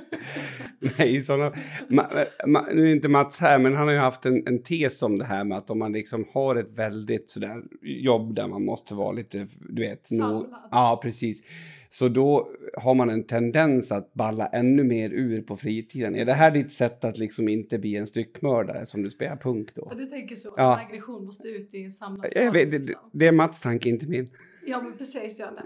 [0.98, 1.54] Nej, såna,
[1.88, 2.10] ma,
[2.48, 5.18] ma, nu är inte Mats här, men han har ju haft en, en tes om
[5.20, 8.94] det här med att om man liksom har ett väldigt sådär jobb där man måste
[8.96, 10.46] vara lite, du vet, Samlad.
[10.72, 11.44] ja precis.
[11.90, 12.48] Så då
[12.78, 16.16] har man en tendens att balla ännu mer ur på fritiden.
[16.16, 19.76] Är det här ditt sätt att liksom inte bli en styckmördare som du spelar punk
[19.76, 19.88] då?
[19.92, 20.74] Ja, du tänker så, Ja.
[20.74, 23.10] att aggression måste ut i en samlad Jag vet, det, liksom.
[23.14, 24.28] det är Mats tanke, inte min.
[24.68, 25.40] Ja, men precis.
[25.40, 25.64] Ja, nej,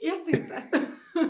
[0.00, 0.62] jag vet inte.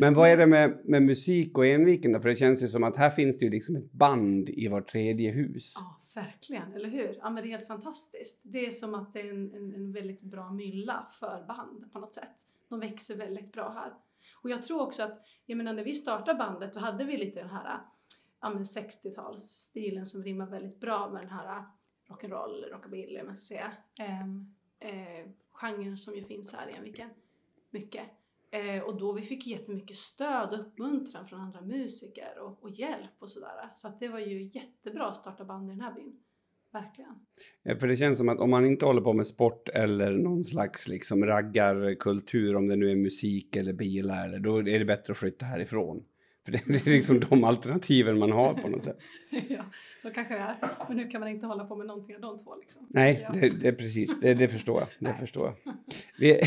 [0.00, 2.20] Men vad är det med, med musik och Enviken då?
[2.20, 4.88] För det känns ju som att här finns det ju liksom ett band i vårt
[4.88, 5.74] tredje hus.
[5.76, 6.72] Ja, verkligen.
[6.72, 7.18] Eller hur?
[7.20, 8.42] Ja, men det är helt fantastiskt.
[8.44, 11.98] Det är som att det är en, en, en väldigt bra mylla för band på
[11.98, 12.34] något sätt.
[12.68, 13.92] De växer väldigt bra här.
[14.42, 17.40] Och jag tror också att, jag menar när vi startade bandet då hade vi lite
[17.40, 17.80] den här
[18.40, 21.64] ja, men 60-talsstilen som rimmar väldigt bra med den här
[22.08, 23.72] rock'n'roll, rockabilly, om man ska säga.
[23.98, 24.20] Eh,
[24.90, 27.10] eh, genren som ju finns här i Enviken.
[27.70, 28.02] Mycket.
[28.52, 33.10] Eh, och då vi fick jättemycket stöd och uppmuntran från andra musiker och, och hjälp
[33.18, 33.48] och sådär.
[33.74, 36.12] Så att det var ju jättebra att starta band i den här byn.
[36.72, 37.10] Verkligen.
[37.62, 40.44] Ja, För det känns som att om man inte håller på med sport eller någon
[40.44, 45.10] slags liksom raggarkultur, om det nu är musik eller bilar, eller, då är det bättre
[45.10, 46.04] att flytta härifrån.
[46.44, 48.98] För det, det är liksom de alternativen man har på något sätt.
[49.48, 49.64] ja,
[50.02, 50.84] så kanske det är.
[50.88, 52.86] Men nu kan man inte hålla på med någonting av de två liksom.
[52.90, 53.32] Nej, Ja.
[53.40, 54.20] det, det precis.
[54.20, 54.88] Det, det förstår jag.
[55.12, 55.74] Det förstår jag.
[56.18, 56.40] Vi,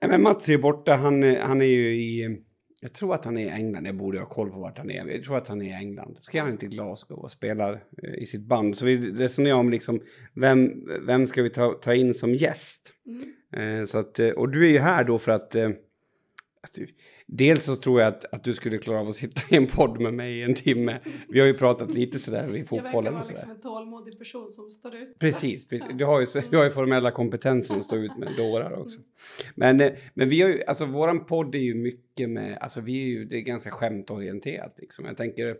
[0.00, 0.94] men Mats är ju borta.
[0.94, 2.38] Han, han är ju i...
[2.80, 3.86] Jag tror att han är i England.
[3.86, 5.06] Jag borde ha koll på vart han är.
[5.06, 6.16] Jag tror att han är i England.
[6.20, 8.76] Ska han till Glasgow och spelar eh, i sitt band.
[8.76, 10.00] Så vi resonerar om liksom
[10.34, 12.92] vem, vem ska vi ta, ta in som gäst?
[13.06, 13.80] Mm.
[13.80, 15.56] Eh, så att, eh, och du är ju här då för att...
[15.56, 16.86] att du,
[17.30, 20.00] dels så tror jag att, att du skulle klara av att sitta i en podd
[20.00, 21.00] med mig i en timme.
[21.28, 24.18] Vi har ju pratat lite sådär i Jag verkar fotbollen vara och liksom en tålmodig
[24.18, 25.18] person som står ut.
[25.18, 25.88] Precis, precis.
[25.94, 29.00] Du har ju, du har ju formella kompetensen att stå ut med dårar också.
[29.54, 33.02] Men, eh, men vi har ju, alltså våran podd är ju mycket med, alltså vi
[33.02, 35.04] är ju, det är ganska skämtorienterat liksom.
[35.04, 35.54] Jag tänker eh,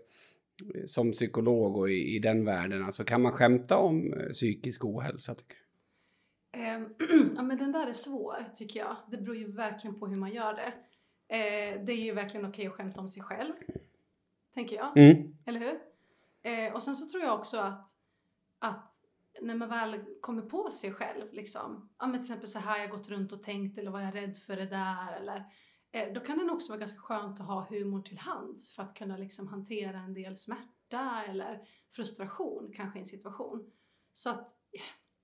[0.84, 5.34] som psykolog och i, i den världen, alltså kan man skämta om eh, psykisk ohälsa
[5.34, 5.68] tycker du?
[6.60, 6.88] Ehm,
[7.36, 8.96] ja, men den där är svår tycker jag.
[9.10, 10.72] Det beror ju verkligen på hur man gör det.
[11.28, 13.52] Eh, det är ju verkligen okej att skämta om sig själv.
[14.54, 14.98] Tänker jag.
[14.98, 15.36] Mm.
[15.46, 15.80] Eller hur?
[16.42, 17.88] Eh, och sen så tror jag också att,
[18.58, 19.02] att
[19.40, 22.90] när man väl kommer på sig själv, liksom, ja, men till exempel så här jag
[22.90, 25.44] gått runt och tänkt eller var jag rädd för det där eller
[25.92, 28.94] eh, då kan det också vara ganska skönt att ha humor till hands för att
[28.94, 31.60] kunna liksom hantera en del smärta eller
[31.90, 33.70] frustration kanske i en situation.
[34.12, 34.50] Så att,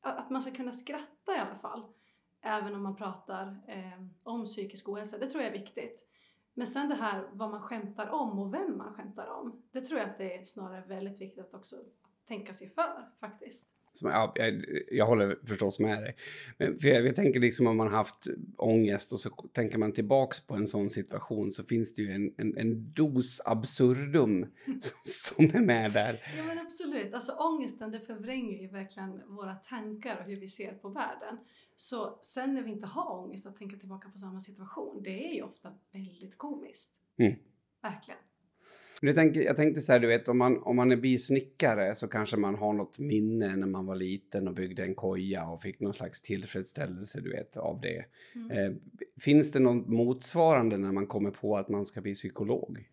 [0.03, 1.87] att man ska kunna skratta i alla fall,
[2.45, 6.09] även om man pratar eh, om psykisk ohälsa, det tror jag är viktigt.
[6.55, 9.63] Men sen det här vad man skämtar om och vem man skämtar om.
[9.73, 11.77] Det tror jag att det är snarare väldigt viktigt att också
[12.29, 13.75] tänka sig för faktiskt.
[13.93, 16.17] Som, ja, jag, jag håller förstås med dig.
[16.59, 18.27] Men för jag, jag tänker liksom om man haft
[18.57, 22.35] ångest och så tänker man tillbaks på en sån situation så finns det ju en,
[22.37, 24.47] en, en dos absurdum
[25.05, 26.21] som är med där.
[26.37, 30.73] Ja men absolut, alltså ångesten det förvränger ju verkligen våra tankar och hur vi ser
[30.73, 31.39] på världen.
[31.77, 35.35] Så sen när vi inte har ångest att tänka tillbaka på samma situation, det är
[35.35, 37.01] ju ofta väldigt komiskt.
[37.19, 37.35] Mm.
[37.83, 38.21] Verkligen.
[39.01, 42.09] Jag tänkte, jag tänkte så här, du vet, om man, om man är bisnickare så
[42.09, 45.81] kanske man har något minne när man var liten och byggde en koja och fick
[45.81, 48.05] någon slags tillfredsställelse, du vet, av det.
[48.35, 48.51] Mm.
[48.51, 48.77] Eh,
[49.21, 52.89] finns det något motsvarande när man kommer på att man ska bli psykolog?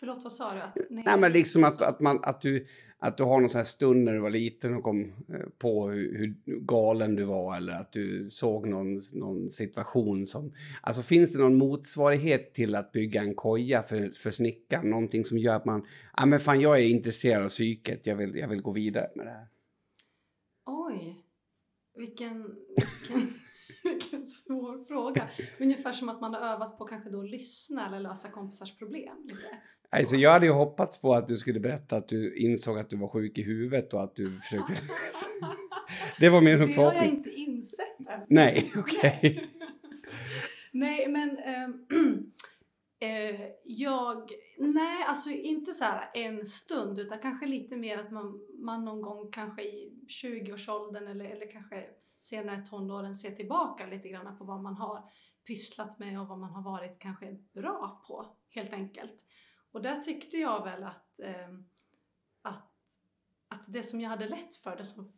[0.00, 0.60] Förlåt, vad sa du?
[0.60, 2.66] Att, Nej, men liksom att, att, man, att, du,
[2.98, 5.88] att du har någon sån här stund när du var liten och kom eh, på
[5.90, 10.52] hur, hur galen du var eller att du såg någon, någon situation som...
[10.80, 14.90] Alltså finns det någon motsvarighet till att bygga en koja för, för snickaren?
[14.90, 15.86] Någonting som gör att man...
[16.16, 18.06] Ja, men fan, jag är intresserad av psyket.
[18.06, 19.46] Jag vill, jag vill gå vidare med det här.
[20.66, 21.24] Oj,
[21.96, 22.42] vilken,
[22.76, 23.28] vilken,
[23.84, 25.28] vilken svår fråga.
[25.60, 29.16] Ungefär som att man har övat på kanske då att lyssna eller lösa kompisars problem.
[29.24, 29.58] Lite.
[29.90, 32.96] Alltså, jag hade ju hoppats på att du skulle berätta att du insåg att du
[32.96, 34.72] var sjuk i huvudet och att du försökte...
[36.20, 37.16] det var min Det har jag förhoppning.
[37.16, 38.20] inte insett än.
[38.28, 39.50] Nej, okej.
[40.72, 41.86] Nej, men ehm,
[43.00, 44.30] eh, jag...
[44.58, 49.02] Nej, alltså inte så här en stund utan kanske lite mer att man, man någon
[49.02, 51.84] gång kanske i 20-årsåldern eller, eller kanske
[52.20, 55.10] senare tonåren ser tillbaka lite grann på vad man har
[55.46, 59.26] pysslat med och vad man har varit kanske bra på helt enkelt.
[59.72, 61.64] Och där tyckte jag väl att, ehm,
[62.42, 62.72] att,
[63.48, 65.12] att det som jag hade lätt för, det som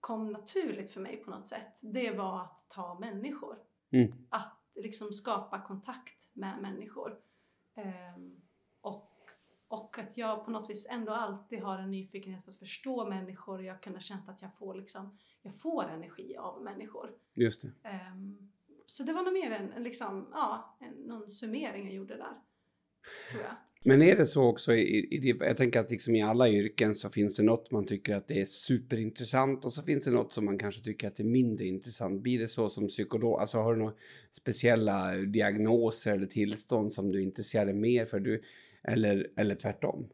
[0.00, 3.58] kom naturligt för mig på något sätt, det var att ta människor.
[3.90, 4.26] Mm.
[4.30, 7.18] Att liksom skapa kontakt med människor.
[7.74, 8.43] Och,
[9.74, 13.58] och att jag på något vis ändå alltid har en nyfikenhet på att förstå människor
[13.58, 17.10] och jag kan ha känt att jag får, liksom, jag får energi av människor.
[17.34, 17.88] Just det.
[17.88, 18.50] Ehm,
[18.86, 22.32] så det var nog mer en, en liksom, ja, en, någon summering jag gjorde där.
[23.30, 23.56] Tror jag.
[23.86, 27.10] Men är det så också, i, i, jag tänker att liksom i alla yrken så
[27.10, 30.44] finns det något man tycker att det är superintressant och så finns det något som
[30.44, 32.22] man kanske tycker att det är mindre intressant.
[32.22, 33.94] Blir det så som psykolog, alltså har du några
[34.30, 38.20] speciella diagnoser eller tillstånd som du är intresserad av mer för?
[38.20, 38.42] Du,
[38.84, 40.08] eller, eller tvärtom?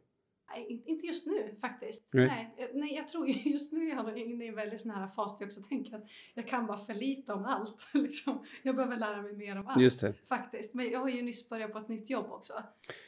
[0.50, 2.09] Nej, in- inte just nu faktiskt.
[2.12, 2.26] Nej.
[2.26, 2.54] Nej.
[2.59, 5.09] Nej, nej jag tror ju just nu är jag inne i en väldigt sån här
[5.09, 7.88] fas där jag också tänker att jag kan bara för lite om allt.
[7.94, 8.44] Liksom.
[8.62, 9.83] Jag behöver lära mig mer om allt.
[9.83, 10.14] Just det.
[10.28, 10.74] Faktiskt.
[10.74, 12.52] Men jag har ju nyss börjat på ett nytt jobb också.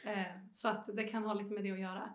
[0.05, 2.13] Eh, så att det kan ha lite med det att göra.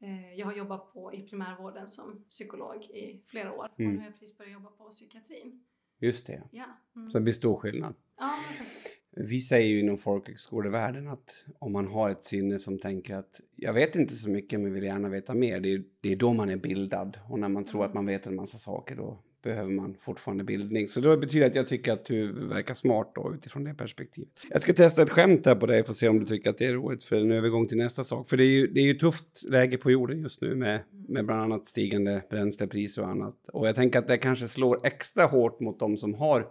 [0.00, 3.72] Eh, jag har jobbat på, i primärvården som psykolog i flera år.
[3.78, 3.88] Mm.
[3.90, 5.64] Och nu har jag precis börjat jobba på psykiatrin.
[5.98, 6.42] Just det.
[6.50, 6.64] Ja,
[6.96, 7.10] mm.
[7.10, 7.94] Så det blir stor skillnad.
[8.16, 8.98] ja faktiskt.
[9.16, 13.72] Vi säger ju inom folkhögskolevärlden att om man har ett sinne som tänker att jag
[13.72, 16.50] vet inte så mycket men vill gärna veta mer, det är, det är då man
[16.50, 17.18] är bildad.
[17.28, 20.88] Och när man tror att man vet en massa saker då behöver man fortfarande bildning.
[20.88, 24.30] Så då betyder det att jag tycker att du verkar smart då utifrån det perspektivet.
[24.50, 26.58] Jag ska testa ett skämt här på dig för att se om du tycker att
[26.58, 28.28] det är roligt för en övergång till nästa sak.
[28.28, 31.26] För det är ju, det är ju tufft läge på jorden just nu med, med
[31.26, 33.34] bland annat stigande bränslepriser och annat.
[33.52, 36.46] Och jag tänker att det kanske slår extra hårt mot de som har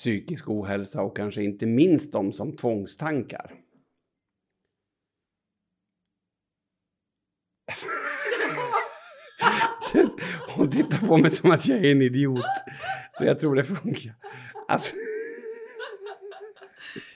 [0.00, 3.54] psykisk ohälsa och kanske inte minst de som tvångstankar.
[10.56, 12.44] Hon tittar på mig som att jag är en idiot.
[13.12, 14.14] Så jag tror det funkar.
[14.68, 14.96] Alltså,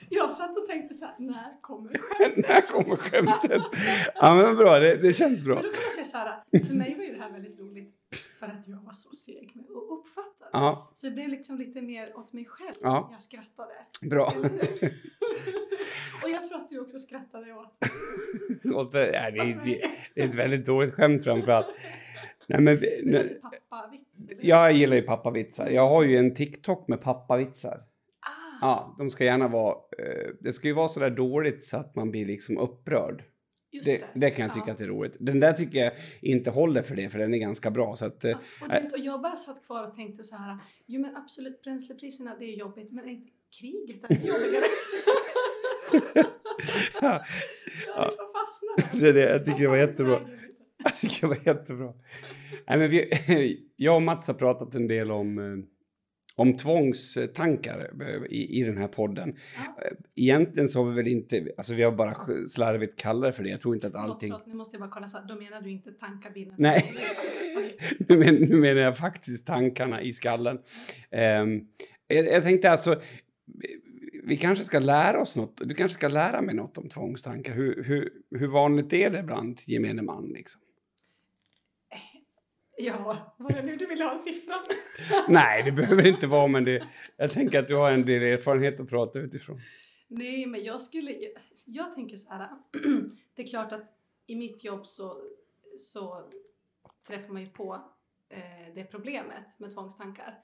[0.09, 2.47] Jag satt och tänkte så här, när kommer skämtet?
[2.49, 3.61] när kommer skämtet?
[4.15, 5.55] Ja men bra, det, det känns bra.
[5.55, 7.94] Men då kan man säga så här, för mig var ju det här väldigt roligt
[8.45, 10.49] för att jag var så seg med att uppfatta det.
[10.53, 12.75] Ja, Så det blev liksom lite mer åt mig själv.
[12.81, 13.09] Ja.
[13.11, 13.73] Jag skrattade.
[14.01, 14.33] bra.
[16.23, 17.77] Och jag tror att du också skrattade åt.
[18.75, 19.65] Och det, ja, det, är,
[20.15, 21.67] det är ett väldigt dåligt skämt framförallt.
[22.47, 24.29] Nej, men, nu, pappavits.
[24.29, 24.45] eller?
[24.45, 25.69] jag gillar ju pappavitsar.
[25.69, 27.83] Jag har ju en TikTok med pappavitsar.
[28.19, 29.75] Ah, Ja, de ska gärna vara...
[29.75, 33.23] Eh, det ska ju vara så där dåligt så att man blir liksom upprörd.
[33.75, 34.19] Just Det, det.
[34.19, 34.71] det kan jag tycka Ja.
[34.73, 35.15] att det är roligt.
[35.19, 37.95] Den där tycker jag inte håller för det, för den är ganska bra.
[37.95, 40.35] Så att, eh, Ja, och, du vet, och jag bara satt kvar och tänkte så
[40.35, 44.65] här, jo men absolut bränslepriserna det är jobbigt, men är inte kriget är jobbigare?
[47.01, 47.23] ja,
[47.95, 49.03] jag liksom fastnade.
[49.03, 50.21] det, är det, jag tycker det var jättebra.
[50.83, 51.93] Jag tycker det var jättebra.
[52.67, 53.09] Nej, men vi,
[53.75, 55.45] jag och Mats har pratat en del om, eh,
[56.37, 59.35] om tvångstankar eh, i, i den här podden.
[59.55, 59.83] Ja.
[59.85, 62.15] Eh, Egentligen så har vi väl inte, alltså vi har bara
[62.47, 63.49] slarvigt kallat det för det.
[63.49, 64.29] Jag tror inte att Förlåt, allting...
[64.31, 66.55] förlåt, nu måste jag bara kolla så då menar du inte tankabinen?
[66.57, 66.93] Nej.
[68.09, 70.57] Nu, men, nu menar jag faktiskt tankarna i skallen.
[71.11, 71.61] Ehm,
[72.07, 72.95] jag, jag tänkte alltså,
[73.45, 73.81] vi-
[74.27, 75.61] vi kanske ska lära oss något.
[75.65, 77.53] Du kanske ska lära mig något om tvångstankar.
[77.53, 80.25] Hur, hur, hur vanligt är det bland gemene man?
[80.27, 80.61] Liksom?
[82.77, 84.63] Ja, var det nu du ville ha siffran?
[85.27, 86.83] Nej, det behöver inte vara, men det,
[87.17, 89.59] jag tänker att du har en del erfarenhet att prata utifrån.
[90.07, 91.15] Nej, men jag skulle...
[91.65, 92.49] Jag tänker så här.
[93.35, 93.93] Det är klart att
[94.27, 95.21] i mitt jobb så,
[95.77, 96.29] så
[97.07, 97.81] träffar man ju på
[98.29, 100.39] eh, det problemet med tvångstankar.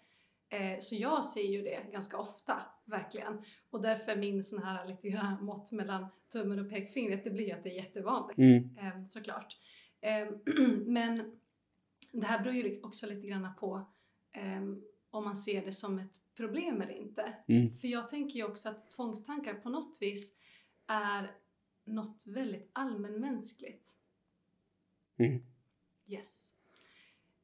[0.50, 3.41] Eh, så jag ser ju det ganska ofta, verkligen.
[3.70, 7.54] Och därför är min sån här lite grann mått mellan tummen och pekfingret, det blir
[7.54, 8.38] att det är jättevanligt.
[8.38, 8.78] Mm.
[8.78, 9.58] Eh, såklart.
[10.02, 10.28] Eh,
[10.86, 11.32] men
[12.12, 13.86] det här beror ju också lite grann på
[14.32, 14.62] eh,
[15.10, 17.34] om man ser det som ett problem eller inte.
[17.47, 17.76] Mm.
[17.76, 20.38] För jag tänker ju också att tvångstankar på något vis
[20.88, 21.36] är
[21.86, 23.95] något väldigt allmänmänskligt.
[25.17, 25.43] Mm.
[26.08, 26.56] Yes.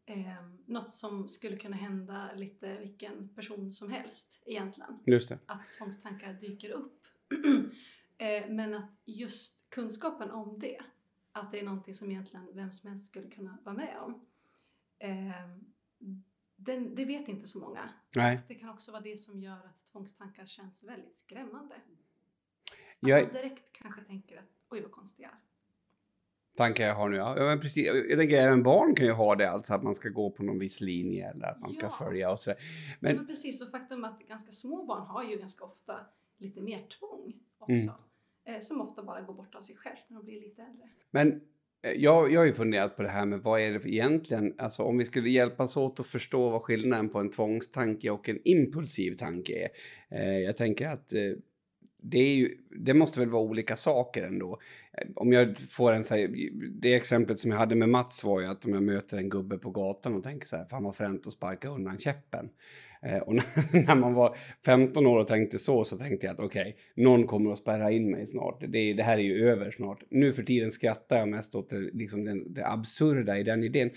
[0.05, 4.99] Eh, något som skulle kunna hända lite vilken person som helst egentligen.
[5.05, 5.39] Just det.
[5.45, 7.07] Att tvångstankar dyker upp.
[8.17, 10.81] eh, men att just kunskapen om det,
[11.31, 14.26] att det är någonting som egentligen vem som helst skulle kunna vara med om.
[14.99, 15.31] Eh,
[16.55, 17.89] den, det vet inte så många.
[18.15, 18.39] Nej.
[18.47, 21.75] Det kan också vara det som gör att tvångstankar känns väldigt skrämmande.
[21.75, 21.81] Att
[22.99, 25.37] Jag, man direkt kanske tänker att oj vad konstig jag är.
[26.57, 27.37] tankar jag har nu, ja.
[27.37, 27.87] ja men precis.
[28.09, 30.59] Jag tänker även barn kan ju ha det, alltså att man ska gå på någon
[30.59, 31.91] viss linje eller att man ska Ja.
[31.91, 32.59] följa och sådär.
[32.99, 36.05] Men, Men, men precis, och faktum att ganska små barn har ju ganska ofta
[36.37, 37.73] lite mer tvång också.
[37.73, 37.89] Mm.
[38.45, 40.89] Eh, som ofta bara går bort av sig själv när de blir lite äldre.
[41.11, 41.41] men
[41.83, 44.83] Eh, jag, jag har ju funderat på det här med vad är det egentligen, alltså
[44.83, 49.17] om vi skulle hjälpas åt att förstå vad skillnaden på en tvångstanke och en impulsiv
[49.17, 49.69] tanke är.
[50.17, 51.31] Eh, jag tänker att eh,
[52.01, 54.59] det, är ju, det måste väl vara olika saker ändå.
[54.93, 56.29] Eh, om jag får en så här,
[56.81, 59.57] det exemplet som jag hade med Mats var ju att om jag möter en gubbe
[59.57, 62.49] på gatan och tänker så här, fan vad fränt att sparka undan käppen.
[63.01, 63.33] Eh, och
[63.73, 67.51] när, man var 15 år och tänkte så, så tänkte jag att okej, någon kommer
[67.51, 68.59] att spärra in mig snart.
[68.67, 70.03] Det, det här är ju över snart.
[70.09, 73.89] Nu för tiden skrattar jag mest åt det, liksom den, det absurda i den idén.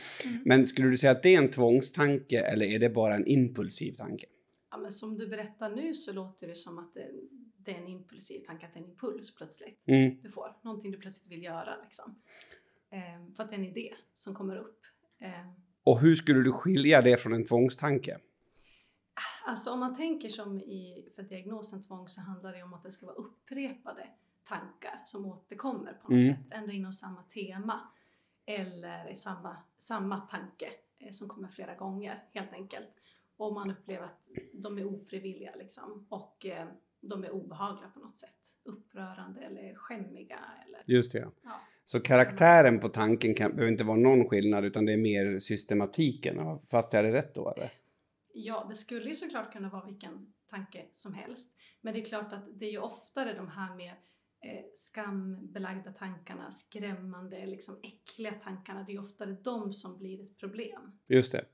[0.45, 3.93] Men skulle du säga att det är en tvångstanke eller är det bara en impulsiv
[3.93, 4.27] tanke?
[4.73, 7.07] ja, men som du berättar nu så låter det som att det,
[7.65, 10.17] det är en impulsiv tanke, att det är en impuls plötsligt Mm.
[10.23, 10.47] du får.
[10.65, 12.15] Någonting du plötsligt vill göra liksom.
[12.93, 14.79] Eh, för att det är en idé som kommer upp.
[15.23, 15.31] Eh,
[15.85, 18.19] Och hur skulle du skilja det från en tvångstanke?
[19.47, 22.91] Alltså om man tänker som i, för diagnosen tvång så handlar det om att det
[22.91, 24.07] ska vara upprepade
[24.45, 26.35] tankar som återkommer på något Mm.
[26.35, 27.81] sätt, ändå inom samma tema.
[28.47, 30.67] Eller i samma, samma tanke
[30.99, 32.89] eh, som kommer flera gånger helt enkelt.
[33.37, 36.67] Och man upplever att de är ofrivilliga liksom och eh,
[37.01, 38.57] de är obehagliga på något sätt.
[38.65, 41.29] Upprörande eller skämmiga eller Just det.
[41.45, 41.51] ja.
[41.85, 46.59] Så karaktären på tanken kan, behöver inte vara någon skillnad utan det är mer systematiken.
[46.71, 47.71] Fattar jag det rätt då eller?
[48.35, 51.57] Ja, det skulle ju såklart kunna vara vilken tanke som helst.
[51.81, 53.99] Men det är klart att det är ju oftare de här mer
[54.45, 58.83] eh, skambelagda tankarna, skrämmande, liksom äckliga tankarna.
[58.83, 60.99] Det är ju oftare de som blir ett problem.
[61.09, 61.45] Just det.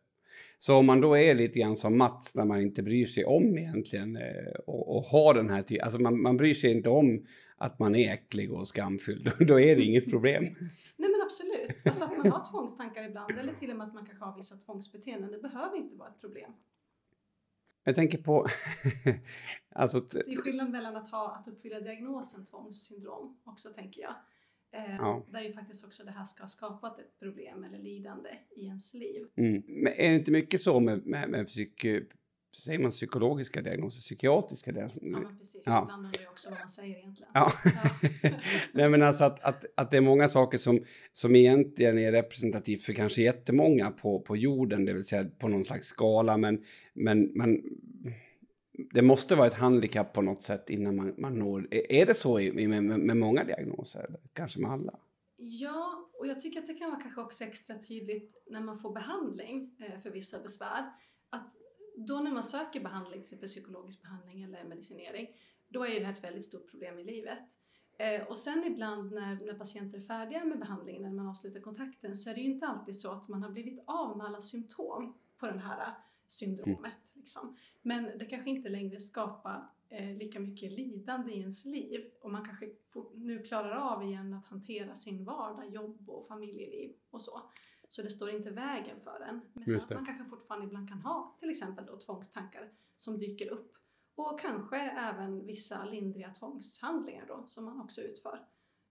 [0.58, 3.58] Så om man då är lite grann som Mats när man inte bryr sig om
[3.58, 7.26] egentligen eh, och, och har den här typen, alltså man, man bryr sig inte om
[7.56, 10.44] att man är äcklig och skamfylld, då är det inget problem.
[11.68, 11.86] Absolut.
[11.86, 14.56] Alltså att man har tvångstankar ibland eller till och med att man kanske har vissa
[14.56, 15.30] tvångsbeteenden.
[15.30, 16.52] Det behöver inte vara ett problem.
[17.84, 18.46] Jag tänker på,
[19.74, 24.14] alltså Det är skillnad mellan att ha, att uppfylla diagnosen tvångssyndrom också tänker jag.
[24.72, 25.26] Eh, Ja.
[25.30, 28.94] Där ju faktiskt också det här ska ha skapat ett problem eller lidande i ens
[28.94, 29.26] liv.
[29.36, 29.62] mm.
[29.66, 31.84] Men är det inte mycket så med, med, med psyk,
[32.60, 35.00] säger man psykologiska diagnoser, psykiatriska diagnoser?
[35.02, 35.82] Ja men precis, Ja.
[35.82, 37.30] ibland undrar jag också vad man säger egentligen.
[37.34, 37.52] Ja.
[37.64, 38.30] Ja.
[38.72, 42.82] Nej men alltså att, att, att det är många saker som, som egentligen är representativt
[42.82, 47.22] för kanske jättemånga på, på jorden, det vill säga på någon slags skala, men, men,
[47.34, 47.62] men
[48.92, 51.68] det måste vara ett handikapp på något sätt innan man, man når...
[51.70, 54.16] Är det så i, med, med, många diagnoser?
[54.32, 54.98] Kanske med alla?
[55.36, 58.94] Ja, och jag tycker att det kan vara kanske också extra tydligt när man får
[58.94, 60.84] behandling eh, för vissa besvär.
[61.30, 61.50] Att
[61.96, 65.28] då när man söker behandling, till exempel psykologisk behandling eller medicinering,
[65.68, 67.58] då är det här ett väldigt stort problem i livet.
[67.98, 72.14] Eh, och sen ibland när, när patienter är färdiga med behandlingen, när man avslutar kontakten,
[72.14, 75.14] så är det ju inte alltid så att man har blivit av med alla symptom
[75.38, 75.94] på det här
[76.28, 77.12] syndromet.
[77.14, 77.56] Liksom.
[77.82, 82.44] Men det kanske inte längre skapar eh, lika mycket lidande i ens liv och man
[82.44, 87.50] kanske for, nu klarar av igen att hantera sin vardag, jobb och familjeliv och så.
[87.88, 89.40] Så det står inte vägen för en.
[89.52, 93.48] Men sen att man kanske fortfarande ibland kan ha till exempel då tvångstankar som dyker
[93.48, 93.72] upp
[94.14, 98.40] och kanske även vissa lindriga tvångshandlingar då som man också utför.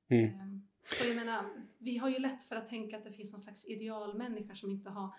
[0.10, 0.26] Mm.
[0.39, 1.46] Ehm, Så jag menar,
[1.78, 4.89] vi har ju lätt för att tänka att det finns någon slags idealmänniska som inte
[4.89, 5.16] har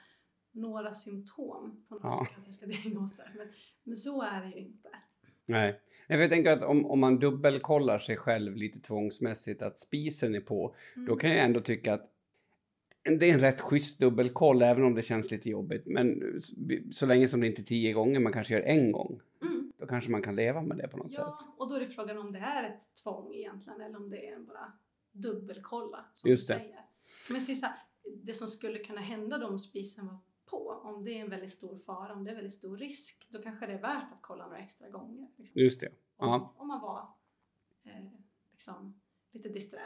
[0.53, 2.25] några symptom på några Ja.
[2.25, 3.33] psykiatriska diagnoser.
[3.37, 3.49] Men,
[3.85, 4.89] men så är det ju inte.
[5.49, 5.81] Nej.
[6.09, 10.35] Nej, för jag tänker att om, om man dubbelkollar sig själv lite tvångsmässigt, att spisen
[10.35, 11.09] är på, Mm.
[11.09, 12.13] då kan jag ändå tycka att
[13.07, 15.83] det är en rätt schysst dubbelkoll, även om det känns lite jobbigt.
[15.87, 16.41] Men
[16.93, 19.73] så länge som det inte är tio gånger, man kanske gör en gång, Mm.
[19.79, 21.25] då kanske man kan leva med det på något sätt.
[21.27, 24.29] Ja, och då är det frågan om det är ett tvång egentligen eller om det
[24.29, 24.73] är bara
[25.13, 26.55] dubbelkolla som Just det.
[26.55, 26.81] säger.
[27.31, 27.75] Men så här,
[28.23, 31.51] det som skulle kunna hända då om spisen var på, om det är en väldigt
[31.51, 34.45] stor fara, om det är väldigt stor risk, då kanske det är värt att kolla
[34.47, 35.29] några extra gånger.
[35.37, 35.61] Liksom.
[35.61, 35.87] Just det.
[36.17, 36.55] Om, Ja.
[36.57, 37.09] om man var
[37.85, 38.07] eh,
[38.53, 39.01] liksom
[39.33, 39.81] lite disträ,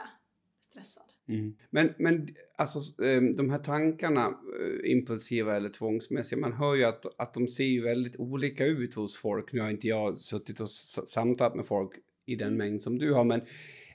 [0.71, 1.03] stressad.
[1.27, 1.53] Mm.
[1.69, 7.05] Men, men alltså, eh, de här tankarna, eh, impulsiva eller tvångsmässiga, man hör ju att,
[7.21, 9.53] att de ser ju väldigt olika ut hos folk.
[9.53, 11.91] Nu har inte jag suttit och samtalat med folk
[12.25, 13.41] i den mängd som du har, men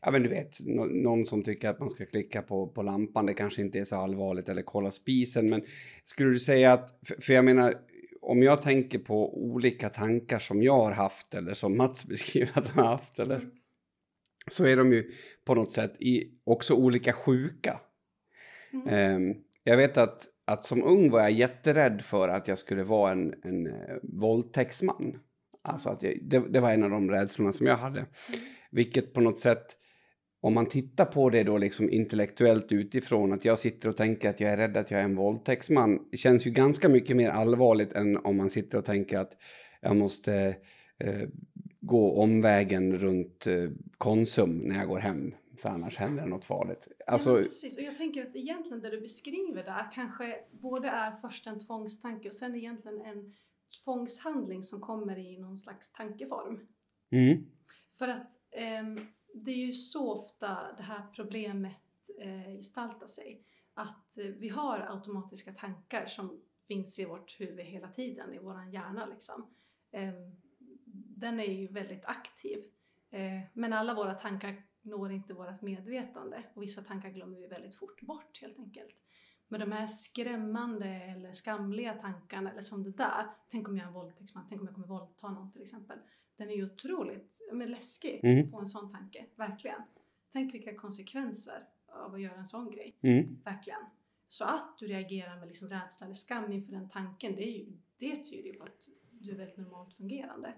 [0.02, 3.26] ja, men du vet, nå- någon som tycker att man ska klicka på, på lampan,
[3.26, 5.50] det kanske inte är så allvarligt, eller kolla spisen.
[5.50, 5.62] Men
[6.04, 7.74] skulle du säga att, för jag menar,
[8.20, 12.68] om jag tänker på olika tankar som jag har haft, eller som Mats beskriver att
[12.68, 13.50] han har haft, eller Mm.
[14.50, 15.10] Så är de ju
[15.44, 17.80] på något sätt i, också olika sjuka.
[18.72, 18.88] Mm.
[18.88, 19.34] Ehm,
[19.64, 23.34] jag vet att, att som ung var jag jätterädd för att jag skulle vara en,
[23.42, 23.72] en uh,
[24.02, 25.18] våldtäktsman.
[25.62, 28.06] Alltså att jag, det, det var en av de rädslorna som jag hade.
[28.70, 29.66] Vilket på något sätt,
[30.40, 34.40] om man tittar på det då liksom intellektuellt utifrån, att jag sitter och tänker att
[34.40, 38.16] jag är rädd att jag är en våldtäktsman, känns ju ganska mycket mer allvarligt än
[38.16, 39.32] om man sitter och tänker att
[39.80, 40.56] jag måste
[40.98, 41.28] eh,
[41.86, 46.88] gå omvägen runt eh, Konsum när jag går hem, för annars händer det något farligt.
[46.98, 47.76] ja, Alltså, men precis.
[47.76, 52.28] Och jag tänker att egentligen det du beskriver där kanske både är först en tvångstanke
[52.28, 53.34] och sen egentligen en
[53.84, 56.60] tvångshandling som kommer i någon slags tankeform.
[57.10, 57.46] mm,
[57.98, 59.00] För att ehm,
[59.34, 63.42] det är ju så ofta det här problemet eh, gestaltar sig.
[63.74, 68.72] Att eh, vi har automatiska tankar som finns i vårt huvud hela tiden, i våran
[68.72, 69.46] hjärna liksom.
[69.92, 70.36] Ehm,
[71.16, 72.64] den är ju väldigt aktiv.
[73.10, 77.74] Eh, men alla våra tankar når inte vårt medvetande och vissa tankar glömmer vi väldigt
[77.74, 78.96] fort bort helt enkelt.
[79.48, 83.88] Men de här skrämmande eller skamliga tankarna, eller som det där, tänk om jag är
[83.88, 85.98] en våldtäktsman, tänk om jag kommer våldta någon till exempel.
[86.36, 88.44] Den är ju otroligt men läskig Mm.
[88.44, 89.82] att få en sån tanke, verkligen.
[90.32, 93.38] Tänk vilka konsekvenser av att göra en sån grej, Mm.
[93.44, 93.80] verkligen.
[94.28, 97.72] Så att du reagerar med liksom rädsla eller skam inför den tanken, det, är ju,
[97.98, 100.52] det tyder ju på att du är väldigt normalt fungerande.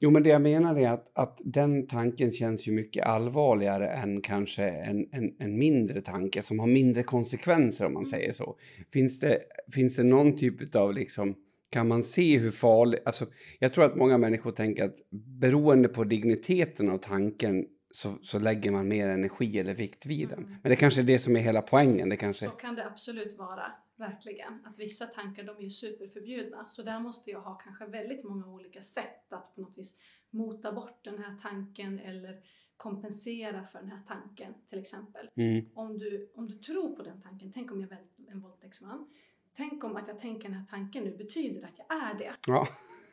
[0.00, 4.20] Jo, men det jag menar är att, att den tanken känns ju mycket allvarligare än
[4.20, 8.56] kanske en, en, en mindre tanke som har mindre konsekvenser om man säger så.
[8.92, 9.38] Finns det,
[9.72, 11.34] finns det någon typ av liksom,
[11.70, 13.26] kan man se hur farlig, alltså
[13.58, 14.96] jag tror att många människor tänker att
[15.40, 20.38] beroende på digniteten av tanken så, så lägger man mer energi eller vikt vid den.
[20.38, 20.56] Mm.
[20.62, 22.08] Men det kanske är det som är hela poängen.
[22.08, 22.44] Det kanske...
[22.44, 23.64] Så kan det absolut vara,
[23.96, 24.66] verkligen.
[24.66, 26.66] Att vissa tankar de är ju superförbjudna.
[26.68, 29.98] Så där måste jag ha kanske väldigt många olika sätt att på något vis
[30.30, 32.42] mota bort den här tanken eller
[32.76, 35.30] kompensera för den här tanken till exempel.
[35.36, 39.10] Mm, Om du, om du tror på den tanken, tänk om jag är en våldtäktsman.
[39.56, 42.34] Tänk om att jag tänker den här tanken nu betyder att jag är det.
[42.46, 42.66] ja.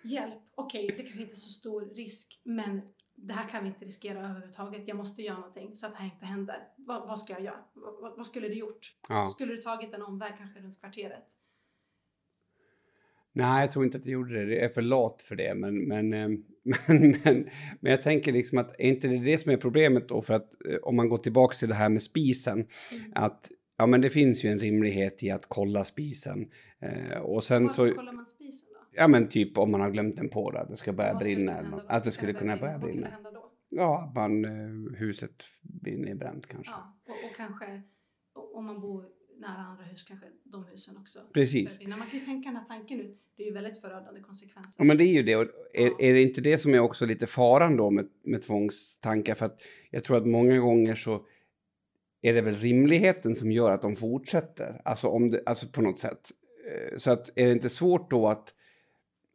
[0.06, 2.82] Hjälp, okej det kanske inte är så stor risk men
[3.22, 4.88] det här kan vi inte riskera överhuvudtaget.
[4.88, 6.56] Jag måste göra någonting så att det här inte händer.
[6.76, 7.60] Vad, vad ska jag göra?
[7.74, 8.96] Vad, vad- skulle du gjort?
[9.10, 9.28] ja.
[9.28, 11.26] Skulle du tagit en omväg kanske runt kvarteret?
[13.34, 14.54] Nej, jag tror inte att jag gjorde det.
[14.54, 15.56] Jag är för lat för det.
[15.56, 16.30] Men, men, eh,
[16.88, 17.50] men, men,
[17.80, 20.22] men jag tänker liksom att är inte det det som är problemet då?
[20.22, 22.54] För att eh, om man går tillbaka till det här med spisen.
[22.54, 23.12] Mm.
[23.16, 26.52] Att ja, men det finns ju en rimlighet i att kolla spisen.
[26.80, 28.71] Eh, och sen Varför så, kollar man spisen?
[28.96, 31.22] Ja men typ om man har glömt den på det, att det ska börja Vad
[31.22, 31.54] skulle brinna.
[31.56, 31.84] kunna Eller då?
[31.88, 32.94] att det skulle kunna börja Vad brinna.
[33.02, 33.52] kunde hända då?
[33.70, 36.72] Ja, att man, eh, huset blir nedbränt kanske.
[36.74, 37.82] Ja, och, och kanske
[38.54, 39.06] om man bor
[39.40, 41.20] nära andra hus kanske de husen också.
[41.34, 41.78] Precis.
[41.80, 41.98] brinna.
[41.98, 43.18] Man kan ju tänka den här tanken ut.
[43.38, 44.82] Det är ju väldigt förödande konsekvenser.
[44.84, 45.36] Ja, men det är ju det.
[45.36, 45.42] Och
[45.74, 45.96] är, Ja.
[46.00, 49.36] är det inte det som är också lite faran då med, med tvångstankar?
[49.36, 49.62] För att
[49.92, 51.26] jag tror att många gånger så
[52.22, 54.82] är det väl rimligheten som gör att de fortsätter.
[54.86, 56.32] Alltså, om det, alltså på något sätt.
[56.72, 58.54] Eh, Så att är det inte svårt då att,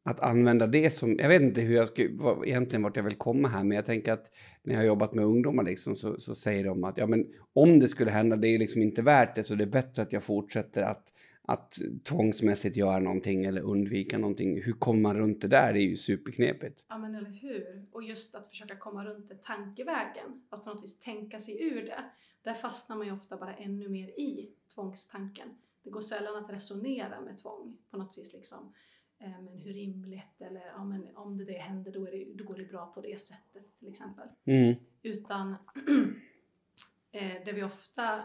[0.07, 1.17] att använda det som...
[1.19, 3.87] Jag vet inte hur jag ska, vad, egentligen vart jag vill komma här, men jag
[3.87, 4.31] tänker att
[4.63, 7.79] när jag har jobbat med ungdomar liksom, så, så säger de att ja, men om
[7.79, 10.23] det skulle hända, det är liksom inte värt det, så det är bättre att jag
[10.23, 14.63] fortsätter att, att tvångsmässigt göra någonting eller undvika någonting.
[14.63, 15.73] Hur kommer man runt det där?
[15.73, 16.85] Det är ju superknepigt.
[16.89, 17.87] Ja men eller hur.
[17.93, 20.43] Och just att försöka komma runt det tankevägen.
[20.51, 22.05] Att på något vis tänka sig ur det.
[22.43, 25.49] Där fastnar man ju ofta bara ännu mer i tvångstanken.
[25.85, 28.73] Det går sällan att resonera med tvång på något vis liksom.
[29.19, 32.57] Eh, men hur rimligt eller ja, men om det, det händer då, det, då går
[32.57, 34.29] det bra på det sättet till exempel.
[34.45, 34.77] Mm.
[35.03, 35.49] Utan
[37.13, 38.23] eh, det vi ofta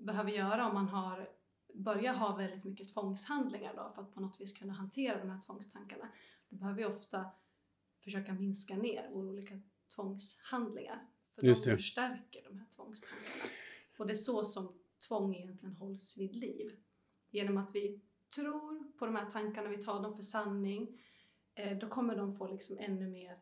[0.00, 1.28] behöver göra om man har
[1.74, 5.40] börjar ha väldigt mycket tvångshandlingar då, för att på något vis kunna hantera de här
[5.46, 6.08] tvångstankarna.
[6.48, 7.30] Då behöver vi ofta
[8.00, 9.60] försöka minska ner våra olika
[9.94, 11.06] tvångshandlingar.
[11.34, 11.76] För Just de det.
[11.76, 13.44] förstärker de här tvångstankarna.
[13.98, 14.72] Och det är så som
[15.08, 16.76] tvång egentligen hålls vid liv.
[17.30, 18.00] Genom att vi
[18.34, 21.00] tror på de här tankarna, vi tar dem för sanning,
[21.54, 23.38] eh, då kommer de få liksom ännu mer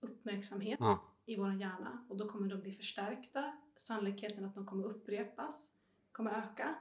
[0.00, 1.00] uppmärksamhet Ja.
[1.26, 3.52] i vår hjärna och då kommer de bli förstärkta.
[3.76, 5.78] Sannolikheten att de kommer upprepas
[6.14, 6.74] kommer öka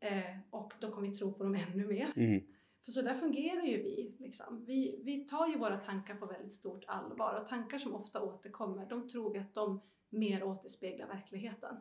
[0.00, 2.12] eh, och då kommer vi tro på dem ännu mer.
[2.16, 2.40] Mm.
[2.84, 4.16] För så där fungerar ju vi.
[4.18, 4.64] Liksom.
[4.64, 5.00] vi.
[5.04, 9.08] Vi tar ju våra tankar på väldigt stort allvar och tankar som ofta återkommer, de
[9.08, 11.76] tror vi att de mer återspeglar verkligheten.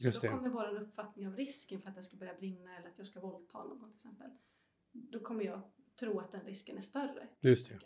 [0.00, 0.32] Just då det.
[0.32, 3.20] kommer vår uppfattning av risken för att det ska börja brinna eller att jag ska
[3.20, 4.30] våldta någon till exempel.
[4.92, 5.60] Då kommer jag
[6.00, 7.28] tro att den risken är större.
[7.40, 7.78] Just det.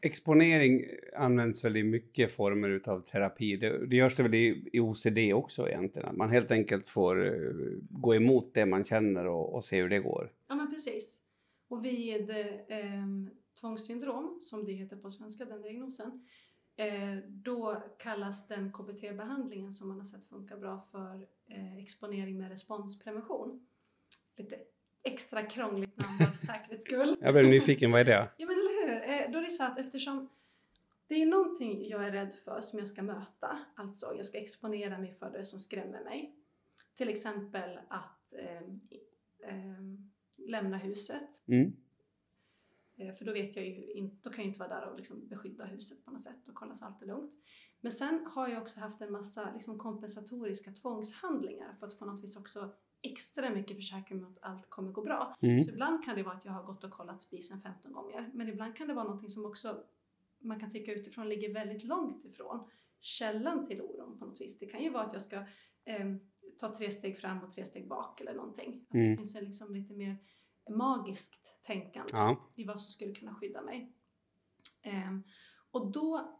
[0.00, 0.84] Exponering
[1.16, 3.56] används väl i mycket former utav terapi.
[3.56, 6.08] Det, det görs det väl i, i OCD också egentligen.
[6.08, 7.52] Att man helt enkelt får eh,
[7.90, 10.32] gå emot det man känner och, och se hur det går.
[10.48, 11.26] Ja men precis.
[11.68, 12.36] Och vid eh,
[13.60, 16.26] tvångssyndrom, som det heter på svenska, den diagnosen,
[17.26, 23.66] då kallas den KBT-behandlingen som man har sett funkar bra för eh, exponering med responsprevention.
[24.36, 24.56] Lite
[25.02, 27.16] extra krångligt namn för säkerhets skull.
[27.20, 28.30] Jag blev nyfiken, vad är det?
[28.36, 29.02] Ja men eller hur?
[29.02, 30.28] Eh, då är det så att eftersom
[31.06, 34.98] det är någonting jag är rädd för som jag ska möta, alltså jag ska exponera
[34.98, 36.34] mig för det som skrämmer mig.
[36.94, 38.80] Till exempel att ehm,
[39.44, 41.72] ehm, lämna huset, Mm.
[43.00, 45.28] Eh, för då vet jag ju inte, då kan jag inte vara där och liksom
[45.28, 47.32] beskydda huset på något sätt och kolla så allt är lugnt.
[47.80, 52.24] Men sen har jag också haft en massa liksom kompensatoriska tvångshandlingar för att på något
[52.24, 52.72] vis också
[53.02, 55.36] extra mycket försäkra mig om att allt kommer gå bra.
[55.40, 55.60] Mm.
[55.60, 58.30] Så ibland kan det vara att jag har gått och kollat spisen 15 gånger.
[58.34, 59.84] Men ibland kan det vara någonting som också
[60.40, 62.68] man kan tycka utifrån ligger väldigt långt ifrån
[63.00, 64.58] källan till oron på något vis.
[64.58, 65.36] Det kan ju vara att jag ska
[65.84, 66.14] eh,
[66.58, 68.84] ta tre steg fram och tre steg bak eller någonting.
[68.88, 69.10] Att Mm.
[69.10, 70.16] Det finns en liksom lite mer
[70.68, 72.50] magiskt tänkande Ja.
[72.54, 73.92] i vad som skulle kunna skydda mig.
[74.82, 75.22] Ehm,
[75.70, 76.38] och då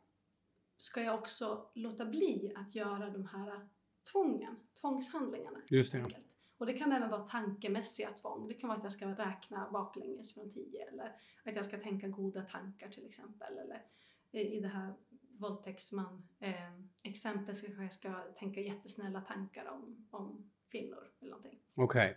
[0.79, 3.69] ska jag också låta bli att göra de här
[4.13, 5.63] tvången, tvångshandlingarna.
[5.71, 5.99] Just det.
[5.99, 6.37] enkelt.
[6.59, 8.49] Och det kan även vara tankemässiga tvång.
[8.49, 12.09] Det kan vara att jag ska räkna baklänges från tio eller att jag ska tänka
[12.09, 13.59] goda tankar till exempel.
[13.59, 13.83] Eller
[14.31, 14.95] i det här
[15.39, 21.59] våldtäktsman eh, exemplet så kanske jag ska tänka jättesnälla tankar om, om kvinnor eller någonting.
[21.77, 21.85] Okej.
[21.85, 22.15] Okay.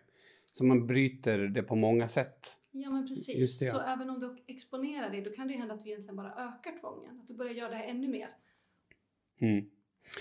[0.54, 2.58] Så man bryter det på många sätt?
[2.72, 3.60] Ja men precis.
[3.60, 3.72] Det, ja.
[3.72, 6.80] Så även om du exponerar det då kan det hända att du egentligen bara ökar
[6.80, 7.20] tvången.
[7.20, 8.30] Att du börjar göra det här ännu mer.
[9.42, 9.66] Mm.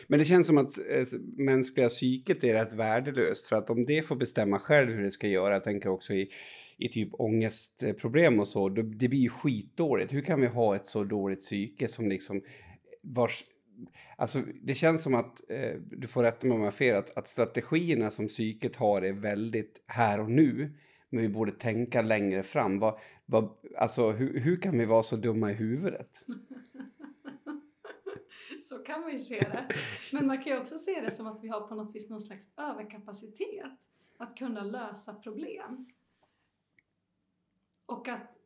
[0.07, 1.05] Men det känns som att äh,
[1.37, 5.29] mänskliga psyket är rätt värdelöst för att om det får bestämma själv hur det ska
[5.29, 6.31] göra, jag tänker också i,
[6.77, 10.13] i typ ångestproblem och så, då, det blir ju skitdåligt.
[10.13, 12.43] Hur kan vi ha ett så dåligt psyke som liksom
[13.03, 13.45] vars
[14.17, 17.17] Alltså, det känns som att, eh, du får rätta mig om jag har fel, att,
[17.17, 20.79] att strategierna som psyket har är väldigt här och nu.
[21.11, 22.79] Men vi borde tänka längre fram.
[22.79, 26.25] Vad, vad, alltså, hur, hur kan vi vara så dumma i huvudet?
[28.63, 29.69] så kan man ju se det.
[30.13, 32.21] Men man kan ju också se det som att vi har på något vis någon
[32.21, 35.87] slags överkapacitet att kunna lösa problem.
[37.87, 38.39] Och att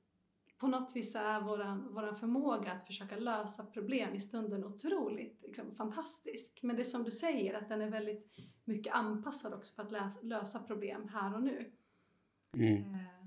[0.59, 5.75] på något vis är våran, våran förmåga att försöka lösa problem i stunden otroligt liksom,
[5.77, 6.59] fantastisk.
[6.63, 8.27] Men det är som du säger, att den är väldigt
[8.65, 11.73] mycket anpassad också för att läsa, lösa problem här och nu.
[12.57, 12.77] Mm.
[12.77, 13.27] Eh,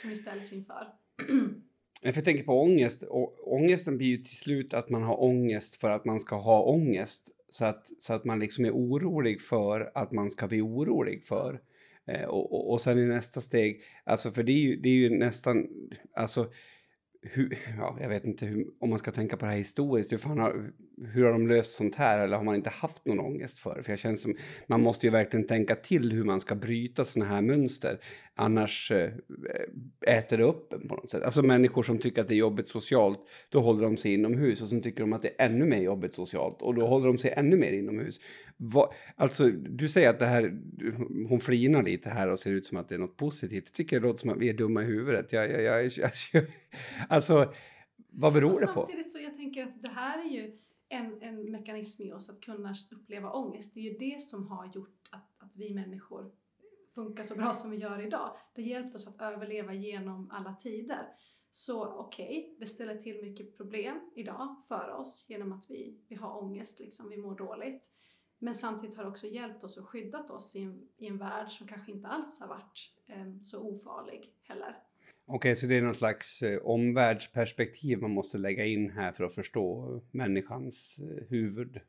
[0.00, 0.92] som vi ställs inför.
[2.02, 3.02] Jag tänker på ångest.
[3.02, 6.62] Och ångesten blir ju till slut att man har ångest för att man ska ha
[6.62, 7.30] ångest.
[7.48, 11.60] Så att, så att man liksom är orolig för att man ska bli orolig för.
[12.06, 14.94] Eh, och, och, och sen i nästa steg, alltså för det är ju, det är
[14.94, 15.66] ju nästan,
[16.16, 16.50] alltså
[17.32, 20.12] hur, ja, jag vet inte hur, om man ska tänka på det här historiskt.
[20.12, 20.70] Hur, fan har,
[21.12, 22.18] hur har de löst sånt här?
[22.18, 25.12] Eller har man inte haft någon ångest för För jag känner som, man måste ju
[25.12, 27.98] verkligen tänka till hur man ska bryta såna här mönster.
[28.34, 29.10] Annars eh,
[30.06, 31.22] äter det upp en på något sätt.
[31.22, 33.18] Alltså människor som tycker att det är jobbigt socialt,
[33.48, 34.62] då håller de sig inomhus.
[34.62, 36.62] Och sen tycker de att det är ännu mer jobbigt socialt.
[36.62, 38.20] Och då håller de sig ännu mer inomhus.
[38.56, 40.58] Va, alltså, du säger att det här,
[41.28, 43.64] hon flinar lite här och ser ut som att det är något positivt.
[43.66, 45.32] Jag tycker det låter som att vi är dumma i huvudet.
[45.32, 46.12] Jag, jag, jag,
[47.10, 47.52] jag alltså,
[48.10, 48.72] vad beror det på?
[48.72, 50.58] Samtidigt så jag tänker att det här är ju
[50.88, 53.74] en, en mekanism i oss att kunna uppleva ångest.
[53.74, 56.32] Det är ju det som har gjort att, att vi människor
[56.94, 58.36] funkar så bra som vi gör idag.
[58.54, 61.08] Det har hjälpt oss att överleva genom alla tider.
[61.50, 66.16] Så okej, okay, det ställer till mycket problem idag för oss genom att vi, vi
[66.16, 67.90] har ångest, liksom, vi mår dåligt.
[68.38, 71.50] Men samtidigt har det också hjälpt oss och skyddat oss i en, i en värld
[71.50, 74.82] som kanske inte alls har varit eh, så ofarlig heller.
[75.28, 79.24] Okej, okay, så det är något slags eh, omvärldsperspektiv man måste lägga in här för
[79.24, 81.80] att förstå människans eh, huvud?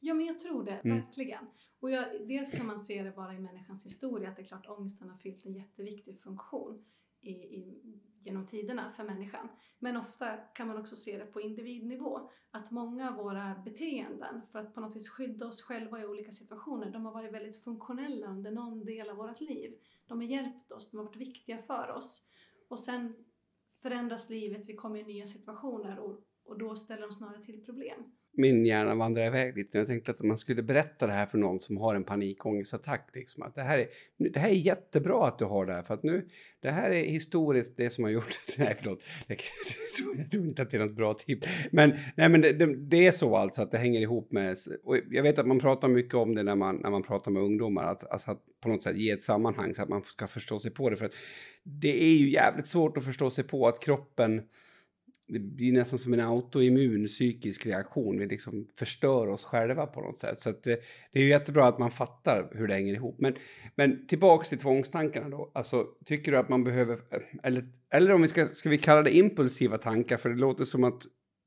[0.00, 0.96] Ja, men jag tror det, mm.
[0.96, 1.44] verkligen.
[1.80, 4.66] Och jag, dels kan man se det bara i människans historia, att det är klart
[4.68, 6.84] ångesten har fyllt en jätteviktig funktion
[7.20, 7.82] i, i,
[8.24, 9.48] genom tiderna för människan.
[9.78, 14.58] Men ofta kan man också se det på individnivå, att många av våra beteenden för
[14.58, 18.26] att på något vis skydda oss själva i olika situationer, de har varit väldigt funktionella
[18.26, 19.72] under någon del av vårt liv.
[20.06, 22.30] De har hjälpt oss, de har varit viktiga för oss.
[22.68, 23.14] Och sen
[23.82, 28.16] förändras livet, vi kommer i nya situationer och, och då ställer de snarare till problem
[28.36, 29.78] min hjärna vandrar iväg lite.
[29.78, 33.10] Jag tänkte att man skulle berätta det här för någon som har en panikångestattack.
[33.14, 33.86] Liksom, att det, här är,
[34.30, 36.28] det här är jättebra att du har det här, för att nu,
[36.60, 38.28] det här är historiskt det som har gjort...
[38.58, 39.02] Nej, förlåt.
[39.26, 39.38] Jag
[39.98, 41.46] tror, jag tror inte att det är något bra tips.
[41.70, 44.56] Men, nej, men det, det, det, är så alltså att det hänger ihop med...
[44.84, 47.42] Och jag vet att man pratar mycket om det när man, när man pratar med
[47.42, 50.60] ungdomar, att, alltså att på något sätt ge ett sammanhang så att man ska förstå
[50.60, 50.96] sig på det.
[50.96, 51.14] För att
[51.62, 54.42] det är ju jävligt svårt att förstå sig på att kroppen
[55.28, 58.18] det blir nästan som en autoimmun psykisk reaktion.
[58.18, 60.40] Vi liksom förstör oss själva på något sätt.
[60.40, 60.80] Så det,
[61.12, 63.16] det, är ju jättebra att man fattar hur det hänger ihop.
[63.18, 63.34] Men,
[63.74, 65.50] men tillbaks till tvångstankarna då.
[65.54, 67.00] Alltså, tycker du att man behöver,
[67.42, 70.16] eller, eller om vi ska, ska vi kalla det impulsiva tankar?
[70.16, 71.02] För det låter som att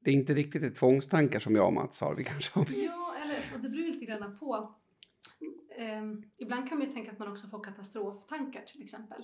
[0.06, 2.16] det inte riktigt är tvångstankar som jag och Mats har.
[2.16, 2.68] Vi kanske har.
[2.70, 4.76] Ja, eller, och det beror lite grann på.
[5.80, 9.24] Um, ibland kan man ju tänka att man också får katastroftankar till exempel.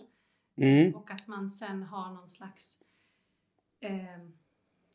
[0.58, 0.96] Mm.
[0.96, 2.84] Och att man sen har någon slags
[3.86, 4.38] um,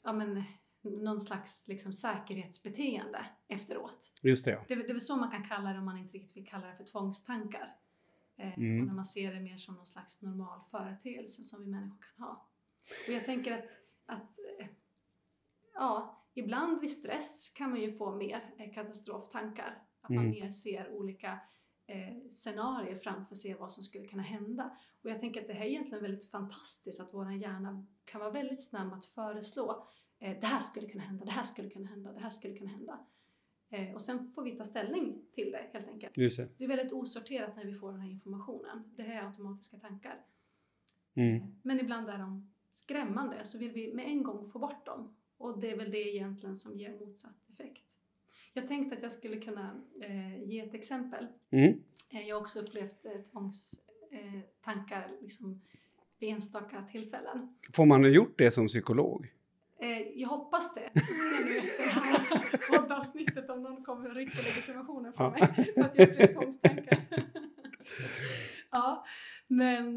[0.03, 0.45] ja, men,
[0.83, 4.13] någon slags liksom, säkerhetsbeteende efteråt.
[4.23, 4.65] Just det, ja.
[4.69, 6.67] det, det är väl så man kan kalla det om man inte riktigt vill kalla
[6.67, 7.77] det för tvångstankar.
[8.39, 8.85] Eh, mm.
[8.85, 12.49] när man ser det mer som någon slags normal företeelse som vi människor kan ha.
[13.07, 13.69] Och jag tänker att,
[14.07, 14.67] att eh,
[15.75, 19.83] ja, ibland vid stress kan man ju få mer eh, katastroftankar.
[20.01, 20.31] Att man mm.
[20.31, 21.41] mer ser olika
[21.91, 24.77] eh, scenarier framför sig vad som skulle kunna hända.
[25.03, 28.31] Och jag tänker att det här är egentligen väldigt fantastiskt att vår hjärna kan vara
[28.31, 29.89] väldigt snabb att föreslå
[30.19, 32.71] eh, det här skulle kunna hända, det här skulle kunna hända, det här skulle kunna
[32.71, 33.07] hända.
[33.71, 36.17] Eh, och sen får vi ta ställning till det helt enkelt.
[36.17, 36.49] Just det.
[36.59, 38.95] det är väldigt osorterat när vi får den här informationen.
[38.97, 40.25] Det här är automatiska tankar.
[41.15, 41.37] Mm.
[41.37, 45.17] Eh, men ibland är de skrämmande så vill vi med en gång få bort dem.
[45.37, 47.90] Och det är väl det egentligen som ger motsatt effekt.
[48.53, 51.27] Jag tänkte att jag skulle kunna eh, ge ett exempel.
[51.51, 51.83] Mm.
[52.11, 53.75] Eh, jag har också upplevt eh, tvångs
[54.11, 55.61] eh, liksom,
[56.19, 57.55] vid enstaka tillfällen.
[57.73, 59.27] Får man ha gjort det som psykolog?
[59.81, 60.91] Eh, jag hoppas det.
[60.95, 65.33] Vi får se nu efter det här poddavsnittet om någon kommer och rycker legitimationen från
[65.33, 65.43] mig
[65.75, 66.99] för att jag blev tvångstankar.
[68.71, 69.05] ja,
[69.47, 69.97] men,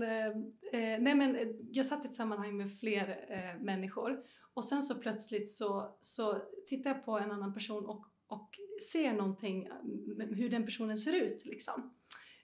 [0.99, 1.38] nej, men
[1.72, 3.18] jag satt i ett sammanhang med fler
[3.60, 4.20] människor
[4.54, 8.60] och sen så plötsligt så, så tittar jag på en annan person och, och
[8.92, 11.94] ser någonting, mm, hur den personen ser ut liksom.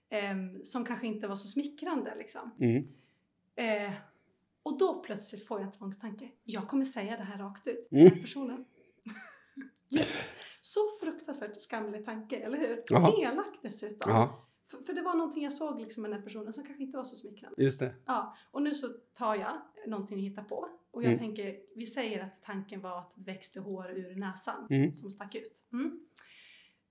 [0.09, 2.51] Ehm, som kanske inte var så smickrande liksom.
[2.59, 2.87] Mm.
[3.55, 3.93] Eh,
[4.63, 6.29] och då plötsligt får jag en tvångstanke.
[6.43, 8.21] Jag kommer säga det här rakt ut till den här Mm.
[8.21, 8.65] personen.
[9.97, 10.31] yes!
[10.61, 12.83] Så fruktansvärt skamlig tanke, eller hur?
[12.89, 13.13] Jaha.
[13.21, 14.29] Elak dessutom.
[14.65, 16.97] För, för det var någonting jag såg liksom med den här personen som kanske inte
[16.97, 17.63] var så smickrande.
[17.63, 17.95] just det.
[18.05, 21.19] Ja, och nu så tar jag någonting jag hittar på och jag Mm.
[21.19, 24.91] tänker, vi säger att tanken var att det växte hår ur näsan Mm.
[24.91, 25.63] som, som stack ut.
[25.73, 25.99] Mm.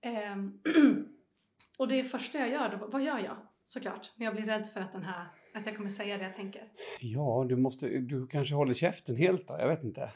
[0.01, 0.59] Ehm,
[1.77, 3.37] och det första jag gör, då, vad gör jag?
[3.65, 6.33] Såklart, när jag blir rädd för att, den här, att jag kommer säga det jag
[6.35, 6.71] tänker.
[6.99, 10.11] Ja, du, måste, du kanske håller käften helt då, jag vet inte.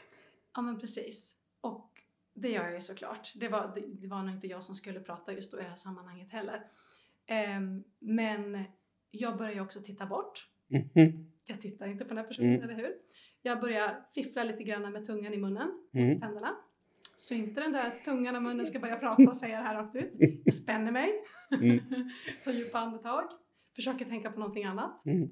[0.54, 1.34] Ja men precis.
[1.60, 1.90] Och
[2.34, 3.32] det gör jag ju såklart.
[3.36, 5.68] Det var, det, det var nog inte jag som skulle prata just då i det
[5.68, 6.66] här sammanhanget heller.
[7.26, 8.64] Ehm, men
[9.10, 10.48] jag börjar ju också titta bort.
[10.68, 11.26] Mhm.
[11.46, 12.62] Jag tittar inte på den här personen, Mm.
[12.62, 12.92] eller hur?
[13.46, 16.20] Jag börjar fiffla lite grann med tungan i munnen, Mm.
[16.20, 16.56] tänderna.
[17.16, 19.96] Så inte den där tungan och munnen ska börja prata och säga det här rakt
[19.96, 20.12] ut.
[20.44, 21.12] Jag spänner mig,
[21.60, 21.78] Mm.
[22.44, 23.24] tar djupa andetag,
[23.76, 25.06] försöker tänka på någonting annat.
[25.06, 25.28] Mm.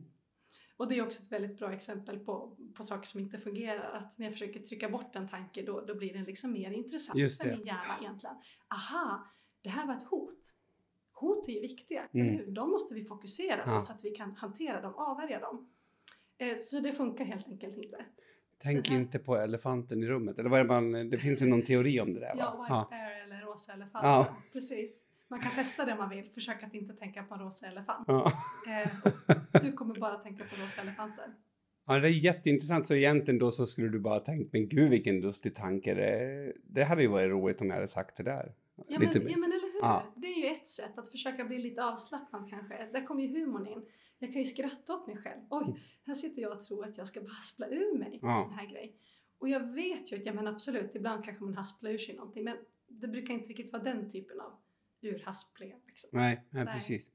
[0.77, 3.93] Och det är också ett väldigt bra exempel på, på saker som inte fungerar.
[3.99, 7.19] Att när jag försöker trycka bort en tanke då, då blir den liksom mer intressant
[7.39, 8.37] för min hjärna egentligen.
[8.75, 9.27] Aha,
[9.63, 10.55] det här var ett hot.
[11.13, 12.29] Hot är ju viktiga, Mm.
[12.29, 12.53] eller hur?
[12.53, 13.81] De måste vi fokusera på Ja.
[13.83, 15.72] så att vi kan hantera dem, avvärja dem.
[16.51, 17.97] Eh, så det funkar helt enkelt inte.
[18.59, 20.39] Tänk här- inte på elefanten i rummet.
[20.39, 22.39] Eller vad är det, man, det finns ju någon teori om det där va?
[22.39, 22.87] Ja, white Ja.
[22.91, 24.05] bear eller rosa elefant.
[24.05, 24.29] Ja.
[24.53, 25.05] Precis.
[25.29, 26.31] Man kan testa det man vill.
[26.35, 28.05] Försök att inte tänka på en rosa elefant.
[28.09, 28.33] Ja.
[28.69, 28.89] Eh,
[29.63, 31.25] du kommer bara tänka på rosa elefanter.
[31.87, 32.87] ja, det är jätteintressant.
[32.87, 35.95] Så egentligen då så skulle du bara tänkt, men gud vilken lustig tanke.
[35.95, 38.53] Det, det hade ju varit roligt om jag hade sagt det där.
[38.89, 39.81] Ja men, ja men eller hur?
[39.81, 40.03] Ja.
[40.63, 42.89] Ett sätt att försöka bli lite avslappnad kanske.
[42.93, 43.83] Där kommer ju humorn in.
[44.19, 45.41] Jag kan ju skratta åt mig själv.
[45.51, 48.39] Oj, här sitter jag och tror att jag ska haspla ur mig en Ja.
[48.47, 48.97] sån här grej.
[49.39, 52.45] Och jag vet ju att, ja men absolut, ibland kanske man hasplar ur sig någonting.
[52.45, 52.57] Men
[52.89, 54.53] det brukar inte riktigt vara den typen av
[55.03, 55.79] urhasplingar.
[55.87, 56.11] Liksom.
[56.13, 56.75] Nej, nej, Nej.
[56.75, 57.11] precis.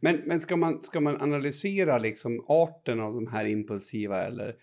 [0.00, 4.56] Men, men ska, man, ska man analysera liksom arten av de här impulsiva eller...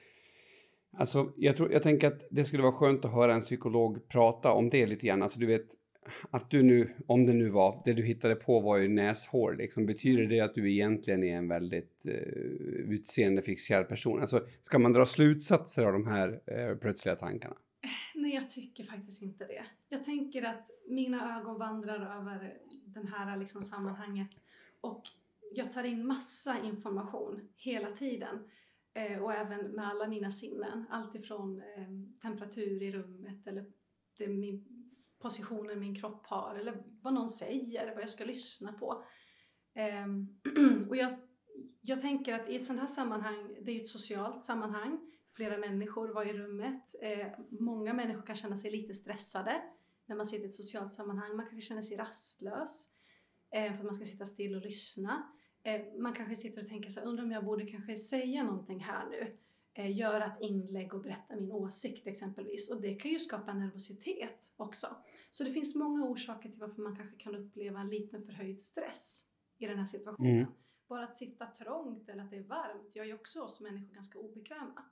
[0.98, 4.52] Alltså, jag, tror, jag tänker att det skulle vara skönt att höra en psykolog prata
[4.52, 5.22] om det lite grann.
[5.22, 5.68] Alltså, du vet,
[6.30, 9.56] att du nu, om det nu var, det du hittade på var ju näshår.
[9.56, 9.86] Liksom.
[9.86, 12.14] Betyder det att du egentligen är en väldigt eh,
[12.92, 14.22] utseendefixerad person?
[14.22, 17.56] Alltså, ska man dra slutsatser av de här eh, plötsliga tankarna?
[18.16, 19.66] Nej, jag tycker faktiskt inte det.
[19.90, 24.32] Jag tänker att mina ögon vandrar över det här liksom sammanhanget
[24.82, 25.04] och
[25.54, 28.40] jag tar in massa information hela tiden.
[28.94, 30.86] Eh, och även med alla mina sinnen.
[30.90, 33.66] Allt ifrån eh, temperatur i rummet eller
[34.18, 34.81] det min,
[35.22, 39.04] positionen min kropp har eller vad någon säger, vad jag ska lyssna på.
[39.76, 40.28] Ehm,
[40.90, 41.14] och jag,
[41.82, 45.58] jag tänker att i ett sånt här sammanhang, det är ju ett socialt sammanhang, flera
[45.58, 46.96] människor var i rummet.
[47.02, 49.62] Eh, många människor kan känna sig lite stressade
[50.06, 51.36] när man sitter i ett socialt sammanhang.
[51.36, 52.90] Man kanske känner sig rastlös
[53.52, 55.32] eh, för att man ska sitta still och lyssna.
[55.64, 58.80] Eh, man kanske sitter och tänker så här, undrar om jag borde kanske säga någonting
[58.80, 59.38] här nu.
[59.74, 62.72] Eh, göra ett inlägg och berätta min åsikt exempelvis.
[62.72, 64.88] Och det kan ju skapa nervositet också.
[65.30, 69.32] Så det finns många orsaker till varför man kanske kan uppleva en liten förhöjd stress
[69.58, 70.38] i den här situationen.
[70.38, 70.52] Mm.
[70.90, 74.20] Bara att sitta trångt eller att det är varmt gör ju också oss människor ganska
[74.20, 74.84] obekväma.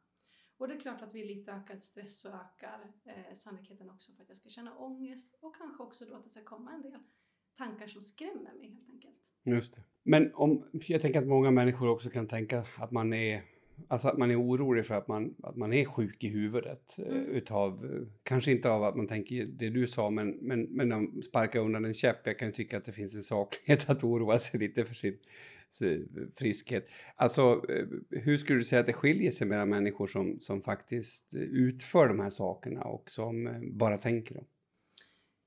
[0.57, 4.23] Och det är klart att vid lite ökad stress så ökar eh, sannolikheten också för
[4.23, 6.99] att jag ska känna ångest och kanske också då att det ska komma en del
[7.57, 9.31] tankar som skrämmer mig helt enkelt.
[9.43, 9.81] Just det.
[10.03, 13.43] Men om, jag tänker att många människor också kan tänka att man är,
[13.87, 16.99] alltså att man är orolig för att man, att man är sjuk i huvudet.
[16.99, 17.25] eh, Mm.
[17.25, 21.21] Utav, eh, kanske inte av att man tänker det du sa, men, men, men de
[21.23, 22.17] sparkar undan en käpp.
[22.27, 25.17] Jag kan ju tycka att det finns en saklighet att oroa sig lite för sin,
[25.69, 26.89] sin friskhet.
[27.15, 31.33] Alltså, eh, hur skulle du säga att det skiljer sig mellan människor som, som faktiskt
[31.33, 34.45] utför de här sakerna och som bara tänker dem?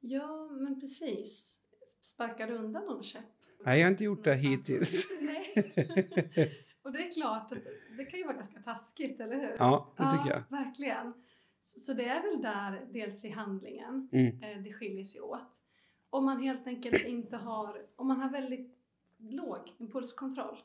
[0.01, 1.59] Ja, men precis.
[2.03, 3.22] Sparkar du undan någon käpp?
[3.64, 5.07] Nej, jag har inte gjort det hittills.
[5.22, 6.53] Nej.
[6.83, 7.59] Och det är klart att
[7.97, 9.57] det kan ju vara ganska taskigt, eller hur?
[9.59, 10.43] Ja, det tycker jag.
[10.59, 11.12] verkligen.
[11.61, 14.43] Så, så det är väl där, dels i handlingen, Mm.
[14.43, 15.62] eh, det skiljer sig åt.
[16.11, 18.78] Om man helt enkelt inte har, om man har väldigt
[19.18, 20.59] låg impulskontroll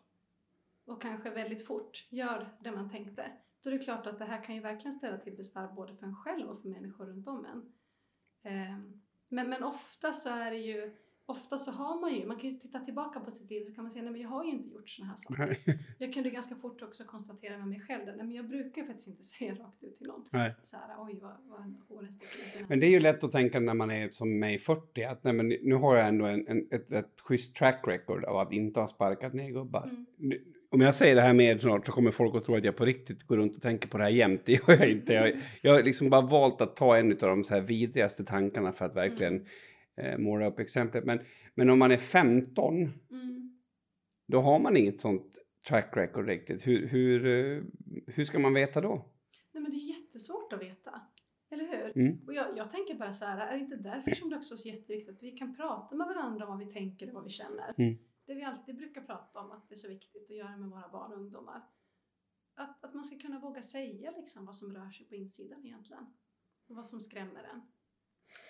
[0.85, 3.31] och kanske väldigt fort gör det man tänkte,
[3.63, 6.05] då är det klart att det här kan ju verkligen ställa till besvär både för
[6.05, 7.73] en själv och för människor runt om en.
[8.43, 8.77] Eh,
[9.29, 10.95] men, men ofta så är det ju
[11.29, 13.83] ofta så har man ju, man kan ju titta tillbaka på sitt liv så kan
[13.83, 15.45] man säga nej men jag har ju inte gjort sådana här saker.
[15.65, 15.79] Nej.
[15.99, 19.23] Jag kunde ganska fort också konstatera med mig själv nej men jag brukar faktiskt inte
[19.37, 20.25] säga rakt ut till någon.
[20.31, 20.55] Nej.
[20.63, 23.59] Så här, oj vad, vad håren sticker ut Men det är ju lätt att tänka
[23.59, 26.67] när man är som mig 40 att nej, men nu har jag ändå en, en,
[26.71, 29.83] ett, ett schysst track record av att inte ha sparkat ner gubbar.
[29.83, 30.05] Mm.
[30.17, 32.75] Nu- Om jag säger det här mer snart så kommer folk att tro att jag
[32.75, 34.41] på riktigt går runt och tänker på det här jämt.
[34.45, 35.13] Det gör jag inte.
[35.13, 38.71] Jag, jag har liksom bara valt att ta en av de så här vidrigaste tankarna
[38.71, 39.45] för att verkligen
[39.97, 41.05] eh, måla upp exemplet.
[41.05, 41.19] Men,
[41.55, 43.59] men om man är 15 Mm.
[44.27, 45.37] då har man inget sånt
[45.67, 46.67] track record riktigt.
[46.67, 47.63] Hur, hur, eh,
[48.07, 49.05] hur ska man veta då?
[49.51, 51.01] Nej men det är jättesvårt att veta.
[51.49, 51.97] Eller hur?
[51.97, 52.27] Mm.
[52.27, 54.57] Och jag, jag tänker bara så här, är det inte därför som det också är
[54.57, 57.29] så jätteviktigt att vi kan prata med varandra om vad vi tänker och vad vi
[57.29, 57.73] känner?
[57.77, 57.97] Mm.
[58.25, 60.89] Det vi alltid brukar prata om att det är så viktigt att göra med våra
[60.89, 61.61] barn och ungdomar.
[62.55, 66.05] Att, att man ska kunna våga säga liksom vad som rör sig på insidan egentligen.
[66.67, 67.61] Och vad som skrämmer en.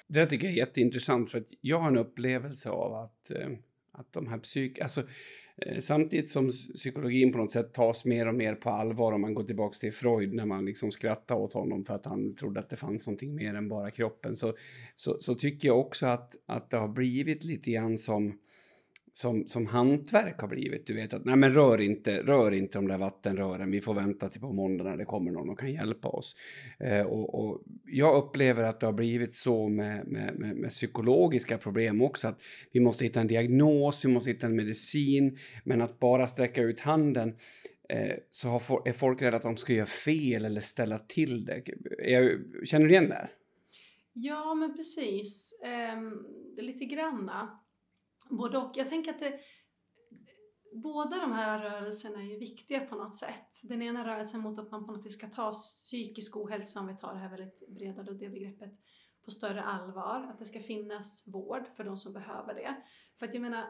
[0.07, 3.49] Det där tycker jag är jätteintressant för att jag har en upplevelse av att, eh,
[3.91, 4.79] att de här psyk...
[4.79, 5.03] Alltså,
[5.57, 9.33] eh, samtidigt som psykologin på något sätt tas mer och mer på allvar om man
[9.33, 12.69] går tillbaka till Freud när man liksom skrattade åt honom för att han trodde att
[12.69, 14.53] det fanns någonting mer än bara kroppen så,
[14.95, 18.39] så, så tycker jag också att, att det har blivit lite grann som
[19.17, 20.87] som, som hantverk har blivit.
[20.87, 24.29] Du vet att nej men rör inte, rör inte de där vattenrören, vi får vänta
[24.29, 26.35] till på måndag när det kommer någon och kan hjälpa oss.
[26.79, 31.57] Eh, och, och jag upplever att det har blivit så med, med, med, med psykologiska
[31.57, 32.41] problem också, att
[32.71, 36.79] vi måste hitta en diagnos, vi måste hitta en medicin, men att bara sträcka ut
[36.79, 37.35] handen
[37.89, 41.63] eh, så har, är folk rädda att de ska göra fel eller ställa till det.
[42.07, 43.15] Jag, känner du igen det?
[43.15, 43.31] här?
[44.13, 45.59] Ja, men precis.
[45.63, 47.59] Eh, lite granna.
[48.29, 48.71] Både och.
[48.75, 49.39] Jag tänker att det,
[50.73, 53.61] båda de här rörelserna är viktiga på något sätt.
[53.63, 56.97] Den ena rörelsen mot att man på något sätt ska ta psykisk ohälsa, om vi
[56.97, 58.71] tar det här väldigt breda luddiga begreppet,
[59.25, 60.27] på större allvar.
[60.31, 62.75] Att det ska finnas vård för de som behöver det.
[63.19, 63.65] För att jag menar,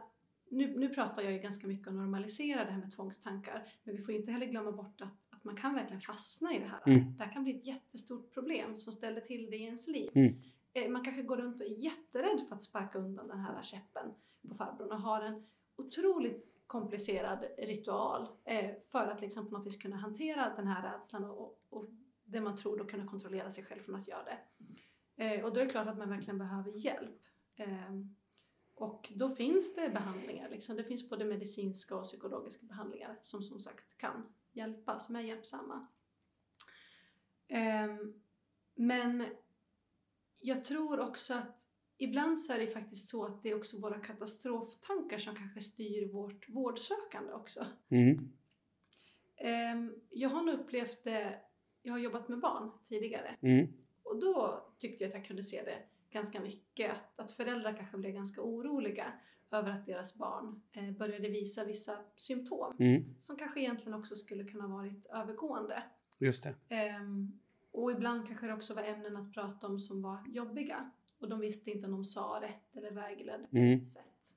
[0.50, 3.68] nu, nu pratar jag ju ganska mycket om att normalisera det här med tvångstankar.
[3.84, 6.60] Men vi får ju inte heller glömma bort att, att man kan verkligen fastna i
[6.60, 6.82] det här.
[6.86, 7.18] Mm.
[7.18, 10.12] Det här kan bli ett jättestort problem som ställer till det i ens liv.
[10.16, 10.42] Mm.
[10.74, 14.14] Eh, Man kanske går runt och är jätterädd för att sparka undan den här käppen
[14.50, 15.46] på farbrorn och har en
[15.76, 21.26] otroligt komplicerad ritual eh, för att liksom på något vis kunna hantera den här rädslan
[21.26, 21.86] och, och,
[22.30, 24.40] det man tror då kunna kontrollera sig själv från att göra det.
[25.24, 27.22] Eh, och då är det klart att man verkligen behöver hjälp.
[27.56, 28.02] Eh,
[28.76, 30.76] och då finns det behandlingar, liksom.
[30.76, 35.88] det finns både medicinska och psykologiska behandlingar som som sagt kan hjälpa, som är hjälpsamma.
[37.48, 37.96] Eh,
[38.76, 39.26] men
[40.40, 41.68] jag tror också att
[41.98, 46.12] ibland så är det faktiskt så att det är också våra katastroftankar som kanske styr
[46.14, 47.66] vårt vårdsökande också.
[47.90, 48.30] Mm.
[49.38, 51.40] Ehm, jag har nog upplevt det,
[51.82, 53.68] jag har jobbat med barn tidigare Mm.
[54.04, 55.78] och då tyckte jag att jag kunde se det
[56.10, 59.14] ganska mycket, att, att föräldrar kanske blev ganska oroliga
[59.52, 63.16] över att deras barn eh, började visa vissa symptom Mm.
[63.20, 65.84] som kanske egentligen också skulle kunna varit övergående.
[66.20, 66.56] Just det.
[66.70, 67.40] Ehm,
[67.72, 70.92] och ibland kanske det också var ämnen att prata om som var jobbiga.
[71.20, 73.80] Och de visste inte om de sa rätt eller vägledde på Mm.
[73.80, 74.36] rätt sätt.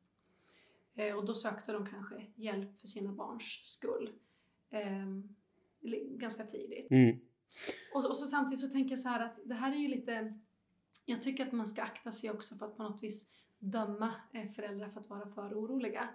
[0.94, 4.12] Eh, och då sökte de kanske hjälp för sina barns skull.
[5.80, 6.90] Li- ganska tidigt.
[6.90, 7.20] Mm.
[7.94, 10.38] Och, och så samtidigt så tänker jag så här att det här är ju lite...
[11.04, 14.48] Jag tycker att man ska akta sig också för att på något vis döma eh,
[14.50, 16.08] föräldrar för att vara för oroliga.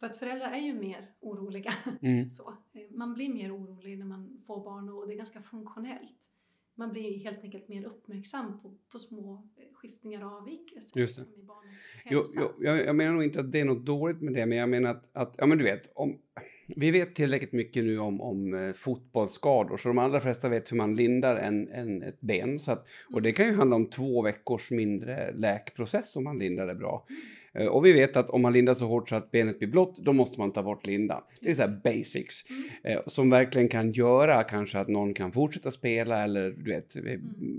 [0.00, 1.74] För att föräldrar är ju mer oroliga.
[2.02, 2.30] Mm.
[2.36, 6.30] Så, eh, man blir mer orolig när man får barn och det är ganska funktionellt.
[6.78, 11.22] Man blir helt enkelt mer uppmärksam på, på små eh, skiftningar och avvikelser Just det.
[11.22, 12.40] liksom, i barnets Jo, hälsa.
[12.40, 14.68] jo, jag, jag menar nog inte att det är något dåligt med det, men jag
[14.68, 16.18] menar att, att ja men du vet, om,
[16.66, 20.76] vi vet tillräckligt mycket nu om, om eh, fotbollsskador, så de allra flesta vet hur
[20.76, 22.58] man lindar en, en, ett ben.
[22.58, 26.66] Så att, och det kan ju handla om två veckors mindre läkprocess om man lindar
[26.66, 27.06] det bra.
[27.54, 29.98] Eh, Och vi vet att om man lindar så hårt så att benet blir blått,
[29.98, 31.22] då måste man ta bort lindan.
[31.40, 32.44] Det är så här basics.
[32.84, 37.02] Eh, som verkligen kan göra kanske att någon kan fortsätta spela eller du vet, eh,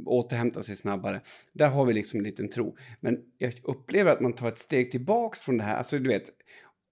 [0.06, 1.22] återhämta sig snabbare.
[1.54, 2.76] Där har vi liksom en liten tro.
[3.00, 5.76] Men jag upplever att man tar ett steg tillbaks från det här.
[5.76, 6.24] Alltså du vet,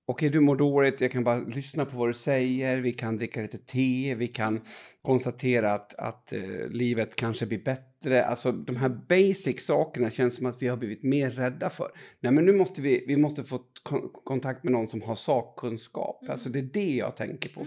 [0.06, 3.41] okej du mår dåligt, jag kan bara lyssna på vad du säger, vi kan dricka
[3.41, 4.62] lite te, vi kan
[5.01, 8.26] konstatera att, att eh, livet kanske blir bättre.
[8.26, 11.91] Alltså de här basic sakerna känns som att vi har blivit mer rädda för.
[12.20, 16.26] Nej men nu måste vi, vi måste få kon- kontakt med någon som har sakkunskap.
[16.30, 17.66] Alltså det är det jag tänker på.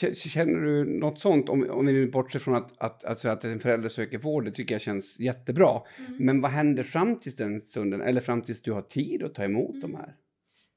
[0.00, 3.44] K- Känner du något sånt, om, om vi nu bortser från att, att, alltså att
[3.44, 5.80] en förälder söker vård, det tycker jag känns jättebra.
[6.18, 9.44] Men vad händer fram tills den stunden, eller fram tills du har tid att ta
[9.44, 10.14] emot de här?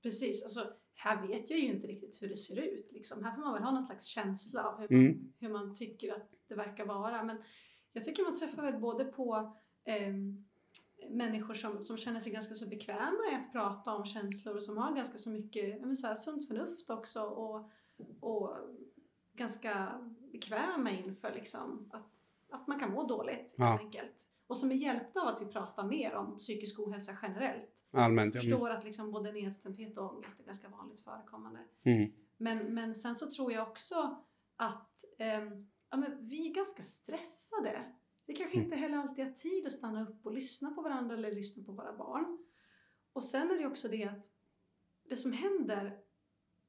[0.01, 2.91] Precis, alltså här vet jag ju inte riktigt hur det ser ut.
[2.91, 3.23] Liksom.
[3.23, 5.33] Här får man väl ha någon slags känsla av hur man, Mm.
[5.39, 7.23] hur man tycker att det verkar vara.
[7.23, 7.37] Men
[7.93, 10.45] jag tycker man träffar väl både på ehm,
[11.09, 14.77] människor som, som känner sig ganska så bekväma i att prata om känslor och som
[14.77, 17.69] har ganska så mycket vill säga, sunt förnuft också och,
[18.19, 18.57] och
[19.33, 22.11] ganska bekväma inför liksom att,
[22.49, 23.65] att man kan må dåligt Ja.
[23.65, 24.27] helt enkelt.
[24.49, 27.85] Och som är hjälpta av att vi pratar mer om psykisk ohälsa generellt.
[27.91, 28.35] Allmänt.
[28.35, 28.49] Jag Ja.
[28.49, 31.59] förstår att liksom både nedstämdhet och ångest är ganska vanligt förekommande.
[31.83, 32.11] Mm.
[32.37, 34.23] Men, men sen så tror jag också
[34.55, 37.95] att ehm, ja, men vi är ganska stressade.
[38.25, 38.65] Vi kanske Mm.
[38.65, 41.71] inte heller alltid har tid att stanna upp och lyssna på varandra eller lyssna på
[41.71, 42.37] våra barn.
[43.13, 44.25] Och sen är det också det att
[45.09, 45.99] det som händer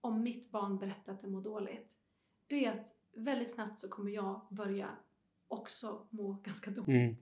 [0.00, 1.98] om mitt barn berättar att det mår dåligt,
[2.46, 4.96] det är att väldigt snabbt så kommer jag börja
[5.48, 6.88] också må ganska dåligt.
[6.88, 7.16] Mm.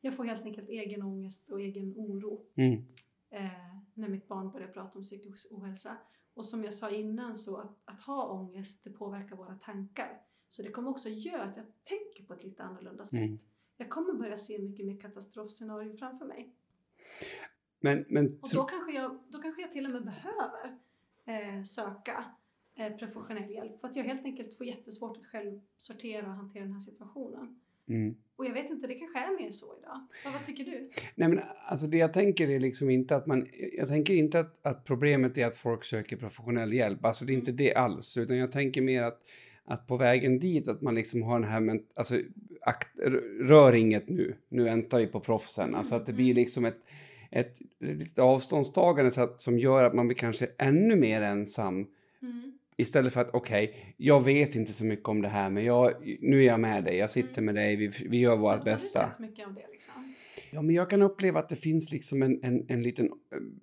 [0.00, 2.84] Jag får helt enkelt egen ångest och egen oro Mm.
[3.30, 3.50] eh,
[3.94, 5.96] när mitt barn börjar prata om psykisk ohälsa.
[6.34, 10.20] Och som jag sa innan så att, att ha ångest det påverkar våra tankar.
[10.48, 13.14] Så det kommer också göra att jag tänker på ett lite annorlunda sätt.
[13.20, 13.38] Mm.
[13.76, 16.52] Jag kommer börja se mycket mer katastrofscenarion framför mig.
[17.80, 20.78] Men, men Och då kanske jag, då kanske jag till och med behöver
[21.24, 22.24] eh, söka
[22.74, 23.80] eh, professionell hjälp.
[23.80, 27.60] För att jag helt enkelt får jättesvårt att själv sortera och hantera den här situationen.
[27.88, 28.14] Mm.
[28.38, 30.06] Och jag vet inte, det kanske är mer så idag.
[30.24, 30.90] Ja, vad tycker du?
[31.14, 33.46] Nej, men alltså det jag tänker är liksom inte att man...
[33.76, 37.04] Jag tänker inte att, att problemet är att folk söker professionell hjälp.
[37.04, 38.16] Alltså det är inte det alls.
[38.16, 39.20] Utan jag tänker mer att,
[39.64, 41.60] att på vägen dit att man liksom har den här...
[41.60, 42.20] Men, alltså,
[42.60, 42.98] akt,
[43.40, 44.36] rör inget nu.
[44.48, 45.74] Nu väntar vi på proffsen.
[45.74, 46.78] Alltså att det blir liksom ett,
[47.30, 51.86] ett, litet avståndstagande så att, som gör att man blir kanske ännu mer ensam.
[52.22, 52.57] Mm.
[52.80, 56.40] Istället för att okej, jag vet inte så mycket om det här men jag, nu
[56.40, 59.08] är jag med dig, jag sitter med dig, vi, vi gör vårt Har du bästa.
[59.08, 60.14] sett mycket av det liksom?
[60.50, 63.12] Ja, men jag kan uppleva att det finns liksom en, en, en liten eh,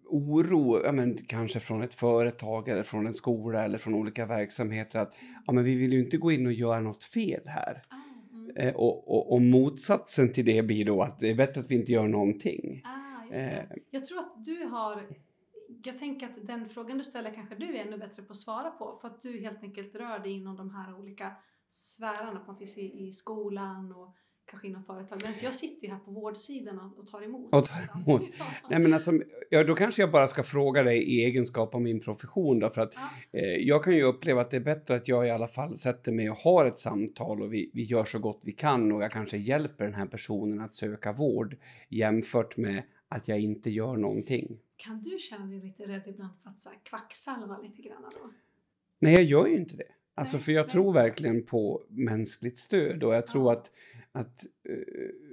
[0.05, 4.99] oro, ja, men kanske från ett företag eller från en skola eller från olika verksamheter
[4.99, 5.13] att
[5.47, 7.82] ja, men vi vill ju inte gå in och göra något fel här.
[7.89, 7.95] Ah,
[8.34, 8.57] mm.
[8.57, 11.76] Eh, och, och, och motsatsen till det blir då att det är bättre att vi
[11.76, 12.82] inte gör någonting.
[12.84, 13.68] Ah, just det.
[13.70, 13.78] Eh.
[13.91, 15.01] Jag tror att du har...
[15.86, 18.71] Jag tänker att den frågan du ställer kanske du är ännu bättre på att svara
[18.71, 18.97] på.
[19.01, 21.31] För att du helt enkelt rör dig inom de här olika
[21.69, 24.15] sfärerna på något vis i, i skolan och
[24.45, 25.19] kanske inom företag.
[25.23, 27.53] Men jag sitter ju här på vårdsidan och, tar emot.
[27.53, 28.21] Och tar emot.
[28.39, 28.45] Ja.
[28.69, 29.11] Nej, men alltså,
[29.49, 32.81] ja, då kanske jag bara ska fråga dig i egenskap av min profession då, för
[32.81, 33.39] att Ja.
[33.39, 36.11] eh, jag kan ju uppleva att det är bättre att jag i alla fall sätter
[36.11, 39.11] mig och har ett samtal och vi, vi gör så gott vi kan och jag
[39.11, 41.57] kanske hjälper den här personen att söka vård
[41.89, 44.57] jämfört med att jag inte gör någonting.
[44.78, 48.30] Kan du känna dig lite rädd ibland för att så här, kvacksalva lite grann då?
[48.99, 49.88] Nej, jag gör ju inte det.
[50.15, 50.71] Alltså, Nej, för jag nej.
[50.71, 53.59] tror verkligen på mänskligt stöd och jag tror Ja.
[53.59, 53.71] att,
[54.16, 54.76] att eh,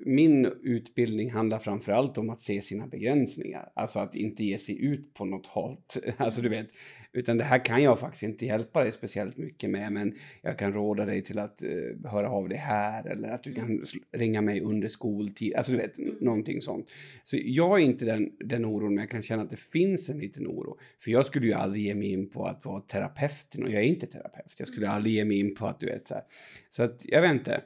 [0.07, 3.73] min utbildning handlar framför allt om att se sina begränsningar.
[3.75, 5.97] Alltså att inte ge sig ut på något halt.
[6.17, 6.67] Alltså du vet,
[7.13, 10.73] utan det här kan jag faktiskt inte hjälpa dig speciellt mycket med, men jag kan
[10.73, 14.41] råda dig till att eh, höra av dig här eller att du kan sl- ringa
[14.43, 15.55] mig under skoltid.
[15.55, 16.15] Alltså du vet, Mm.
[16.21, 16.91] någonting sånt.
[17.25, 20.19] Så jag är inte den, den oron, men jag kan känna att det finns en
[20.19, 20.79] liten oro.
[20.99, 23.87] För jag skulle ju aldrig ge mig in på att vara terapeut, och jag är
[23.87, 24.55] inte terapeut.
[24.59, 26.23] Jag skulle aldrig ge mig in på att du vet så här.
[26.69, 27.63] Så att jag vet inte.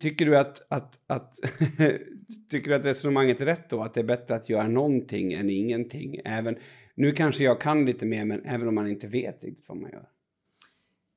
[0.00, 1.34] Tycker du att, att, att,
[2.50, 3.82] tycker du att resonemanget är rätt då?
[3.82, 6.20] Att det är bättre att göra någonting än ingenting?
[6.24, 6.56] Även,
[6.94, 9.90] nu kanske jag kan lite mer, men även om man inte vet riktigt vad man
[9.90, 10.08] gör.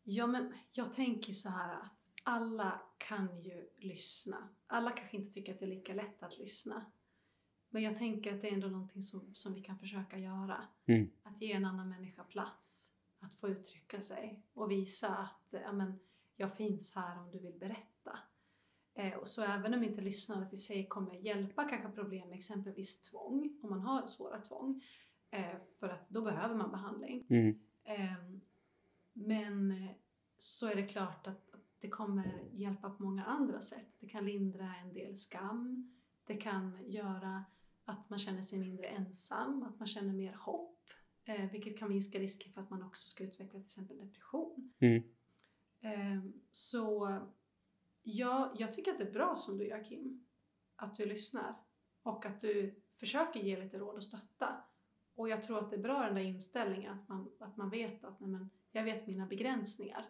[0.03, 4.49] Ja, men jag tänker så här att alla kan ju lyssna.
[4.67, 6.85] Alla kanske inte tycker att det är lika lätt att lyssna.
[7.69, 10.61] Men jag tänker att det är ändå någonting som, som vi kan försöka göra.
[10.85, 11.09] Mm.
[11.23, 12.93] Att ge en annan människa plats.
[13.19, 15.99] Att få uttrycka sig och visa att ja, men,
[16.35, 17.96] jag finns här om du vill berätta.
[18.97, 23.01] Eh, och så även om inte lyssnandet i sig kommer hjälpa kanske problem med exempelvis
[23.01, 24.83] tvång, om man har svåra tvång.
[25.31, 27.25] Eh, för att då behöver man behandling.
[27.29, 27.59] Mm.
[27.83, 28.41] Ehm,
[29.13, 29.91] men eh,
[30.37, 31.43] så är det klart att,
[31.79, 33.95] det kommer hjälpa på många andra sätt.
[33.99, 35.93] Det kan lindra en del skam.
[36.25, 37.43] Det kan göra
[37.85, 40.79] att man känner sig mindre ensam, att man känner mer hopp.
[41.51, 44.73] Vilket kan minska risken för att man också ska utveckla till exempel depression.
[44.79, 45.03] Mm.
[45.81, 47.19] Ehm, så
[48.07, 50.25] ja, jag tycker att det är bra som du gör Kim.
[50.75, 51.55] Att du lyssnar
[52.03, 54.63] och att du försöker ge lite råd och stötta.
[55.15, 58.03] Och jag tror att det är bra den där inställningen att man, att man vet
[58.03, 60.05] att nej, men, jag vet mina begränsningar.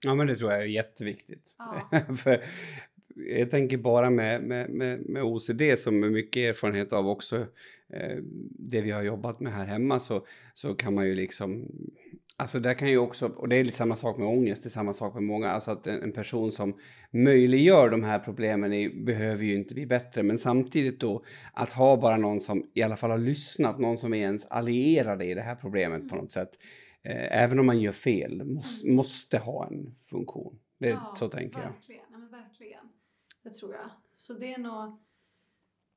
[0.00, 1.54] Ja, men det tror jag är jätteviktigt.
[1.58, 1.88] Ja.
[2.24, 2.44] För
[3.26, 7.36] jag tänker bara med, med, med, med OCD som är mycket erfarenhet av också
[7.92, 8.16] eh,
[8.58, 11.66] det vi har jobbat med här hemma så, så kan man ju liksom
[12.40, 14.70] Alltså där kan ju också, och det är lite samma sak med ångest, det är
[14.70, 16.76] samma sak med många, alltså att en, en person som
[17.10, 21.96] möjliggör de här problemen är, behöver ju inte bli bättre, men samtidigt då att ha
[21.96, 25.40] bara någon som i alla fall har lyssnat, någon som är ens allierade i det
[25.40, 26.50] här problemet på något sätt,
[27.02, 30.58] eh, även om man gör fel, måste, måste ha en funktion.
[30.78, 31.66] Det, så tänker jag.
[31.66, 32.02] verkligen.
[32.10, 32.80] Ja, men verkligen.
[33.42, 33.90] Det tror jag.
[34.14, 34.98] Så det är nog...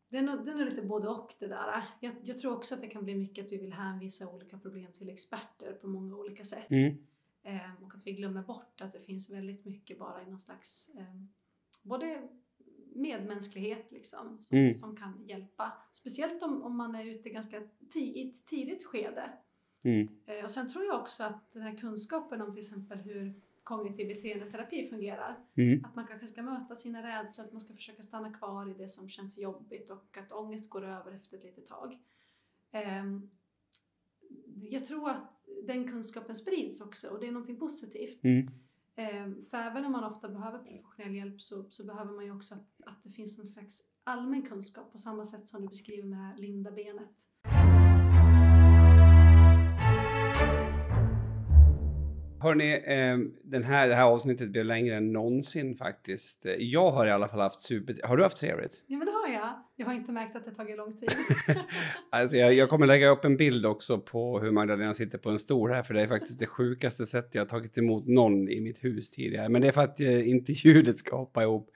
[0.10, 1.84] det är, nog, det är nog lite både och det där.
[2.00, 4.92] Jag, jag tror också att det kan bli mycket att vi vill hänvisa olika problem
[4.94, 6.72] till experter på många olika sätt.
[6.72, 6.98] Mm.
[7.44, 10.92] Eh, och att vi glömmer bort att det finns väldigt mycket bara i någon slags
[10.98, 11.24] eh,
[11.82, 12.28] både
[12.96, 14.76] medmänsklighet liksom som, Mm.
[14.76, 15.74] som kan hjälpa.
[15.92, 17.62] Speciellt om, om man är ute ganska
[17.96, 19.34] i ett tidigt skede.
[19.84, 20.10] Mm.
[20.26, 24.08] Eh, och sen tror jag också att den här kunskapen om till exempel hur kognitiv
[24.08, 25.40] beteendeterapi fungerar.
[25.56, 25.86] Mm.
[25.86, 28.88] Att man kanske ska möta sina rädslor, att man ska försöka stanna kvar i det
[28.88, 31.98] som känns jobbigt och att ångest går över efter ett litet tag.
[32.72, 33.30] Ehm,
[34.56, 38.24] jag tror att den kunskapen sprids också och det är någonting positivt.
[38.24, 38.50] Mm.
[38.96, 42.56] Ehm, För även om man ofta behöver professionell hjälp så, så behöver man ju också
[42.56, 46.36] att, att det finns en slags allmän kunskap på samma sätt som du beskriver med
[46.38, 47.63] det
[52.44, 56.46] Hörni, eh, den här, det här avsnittet blev längre än någonsin faktiskt.
[56.58, 58.02] Jag har i alla fall haft super...
[58.04, 58.84] Har du haft trevligt?
[58.88, 59.44] Ja men det har
[59.78, 59.86] jag.
[59.86, 61.10] Har inte märkt att det tagit lång tid.
[62.10, 65.40] Alltså jag, jag kommer lägga upp en bild också på hur Magdalena sitter på en
[65.40, 68.62] stol här, för det är faktiskt det sjukaste sättet jag har tagit emot någon i
[68.62, 69.50] mitt hus tidigare.
[69.50, 71.72] Men det är för att eh, inte ljudet ska hoppa ihop.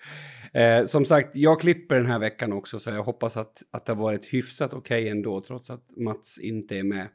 [0.53, 3.91] Eh, som sagt, jag klipper den här veckan också, så jag hoppas att, att det
[3.91, 7.07] har varit hyfsat okej ändå, trots att Mats inte är med.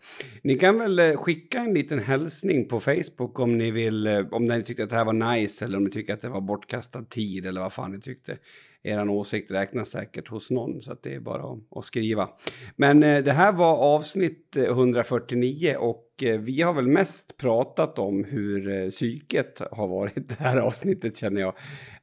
[0.43, 4.47] Ni kan väl eh, skicka en liten hälsning på Facebook om ni vill, eh, om
[4.47, 7.03] ni tyckte att det här var nice eller om ni tycker att det var bortkastad
[7.03, 8.39] tid eller vad fan ni tyckte.
[8.85, 12.29] Er åsikt räknas säkert hos någon, så det är bara att, att skriva.
[12.77, 17.99] Men eh, det här var avsnitt eh, 149 och eh, vi har väl mest pratat
[17.99, 21.55] om hur eh, psyket har varit det här avsnittet känner jag.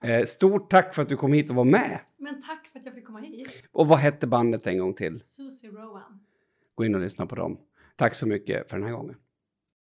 [0.01, 1.99] Eh, stort tack för att du kom hit och var med.
[2.17, 3.49] Men tack för att jag fick komma hit.
[3.71, 5.21] Och vad hette bandet en gång till?
[5.23, 6.19] Susie Rowan.
[6.75, 7.57] Gå in och lyssna på dem.
[7.95, 9.15] Tack så mycket för den här gången.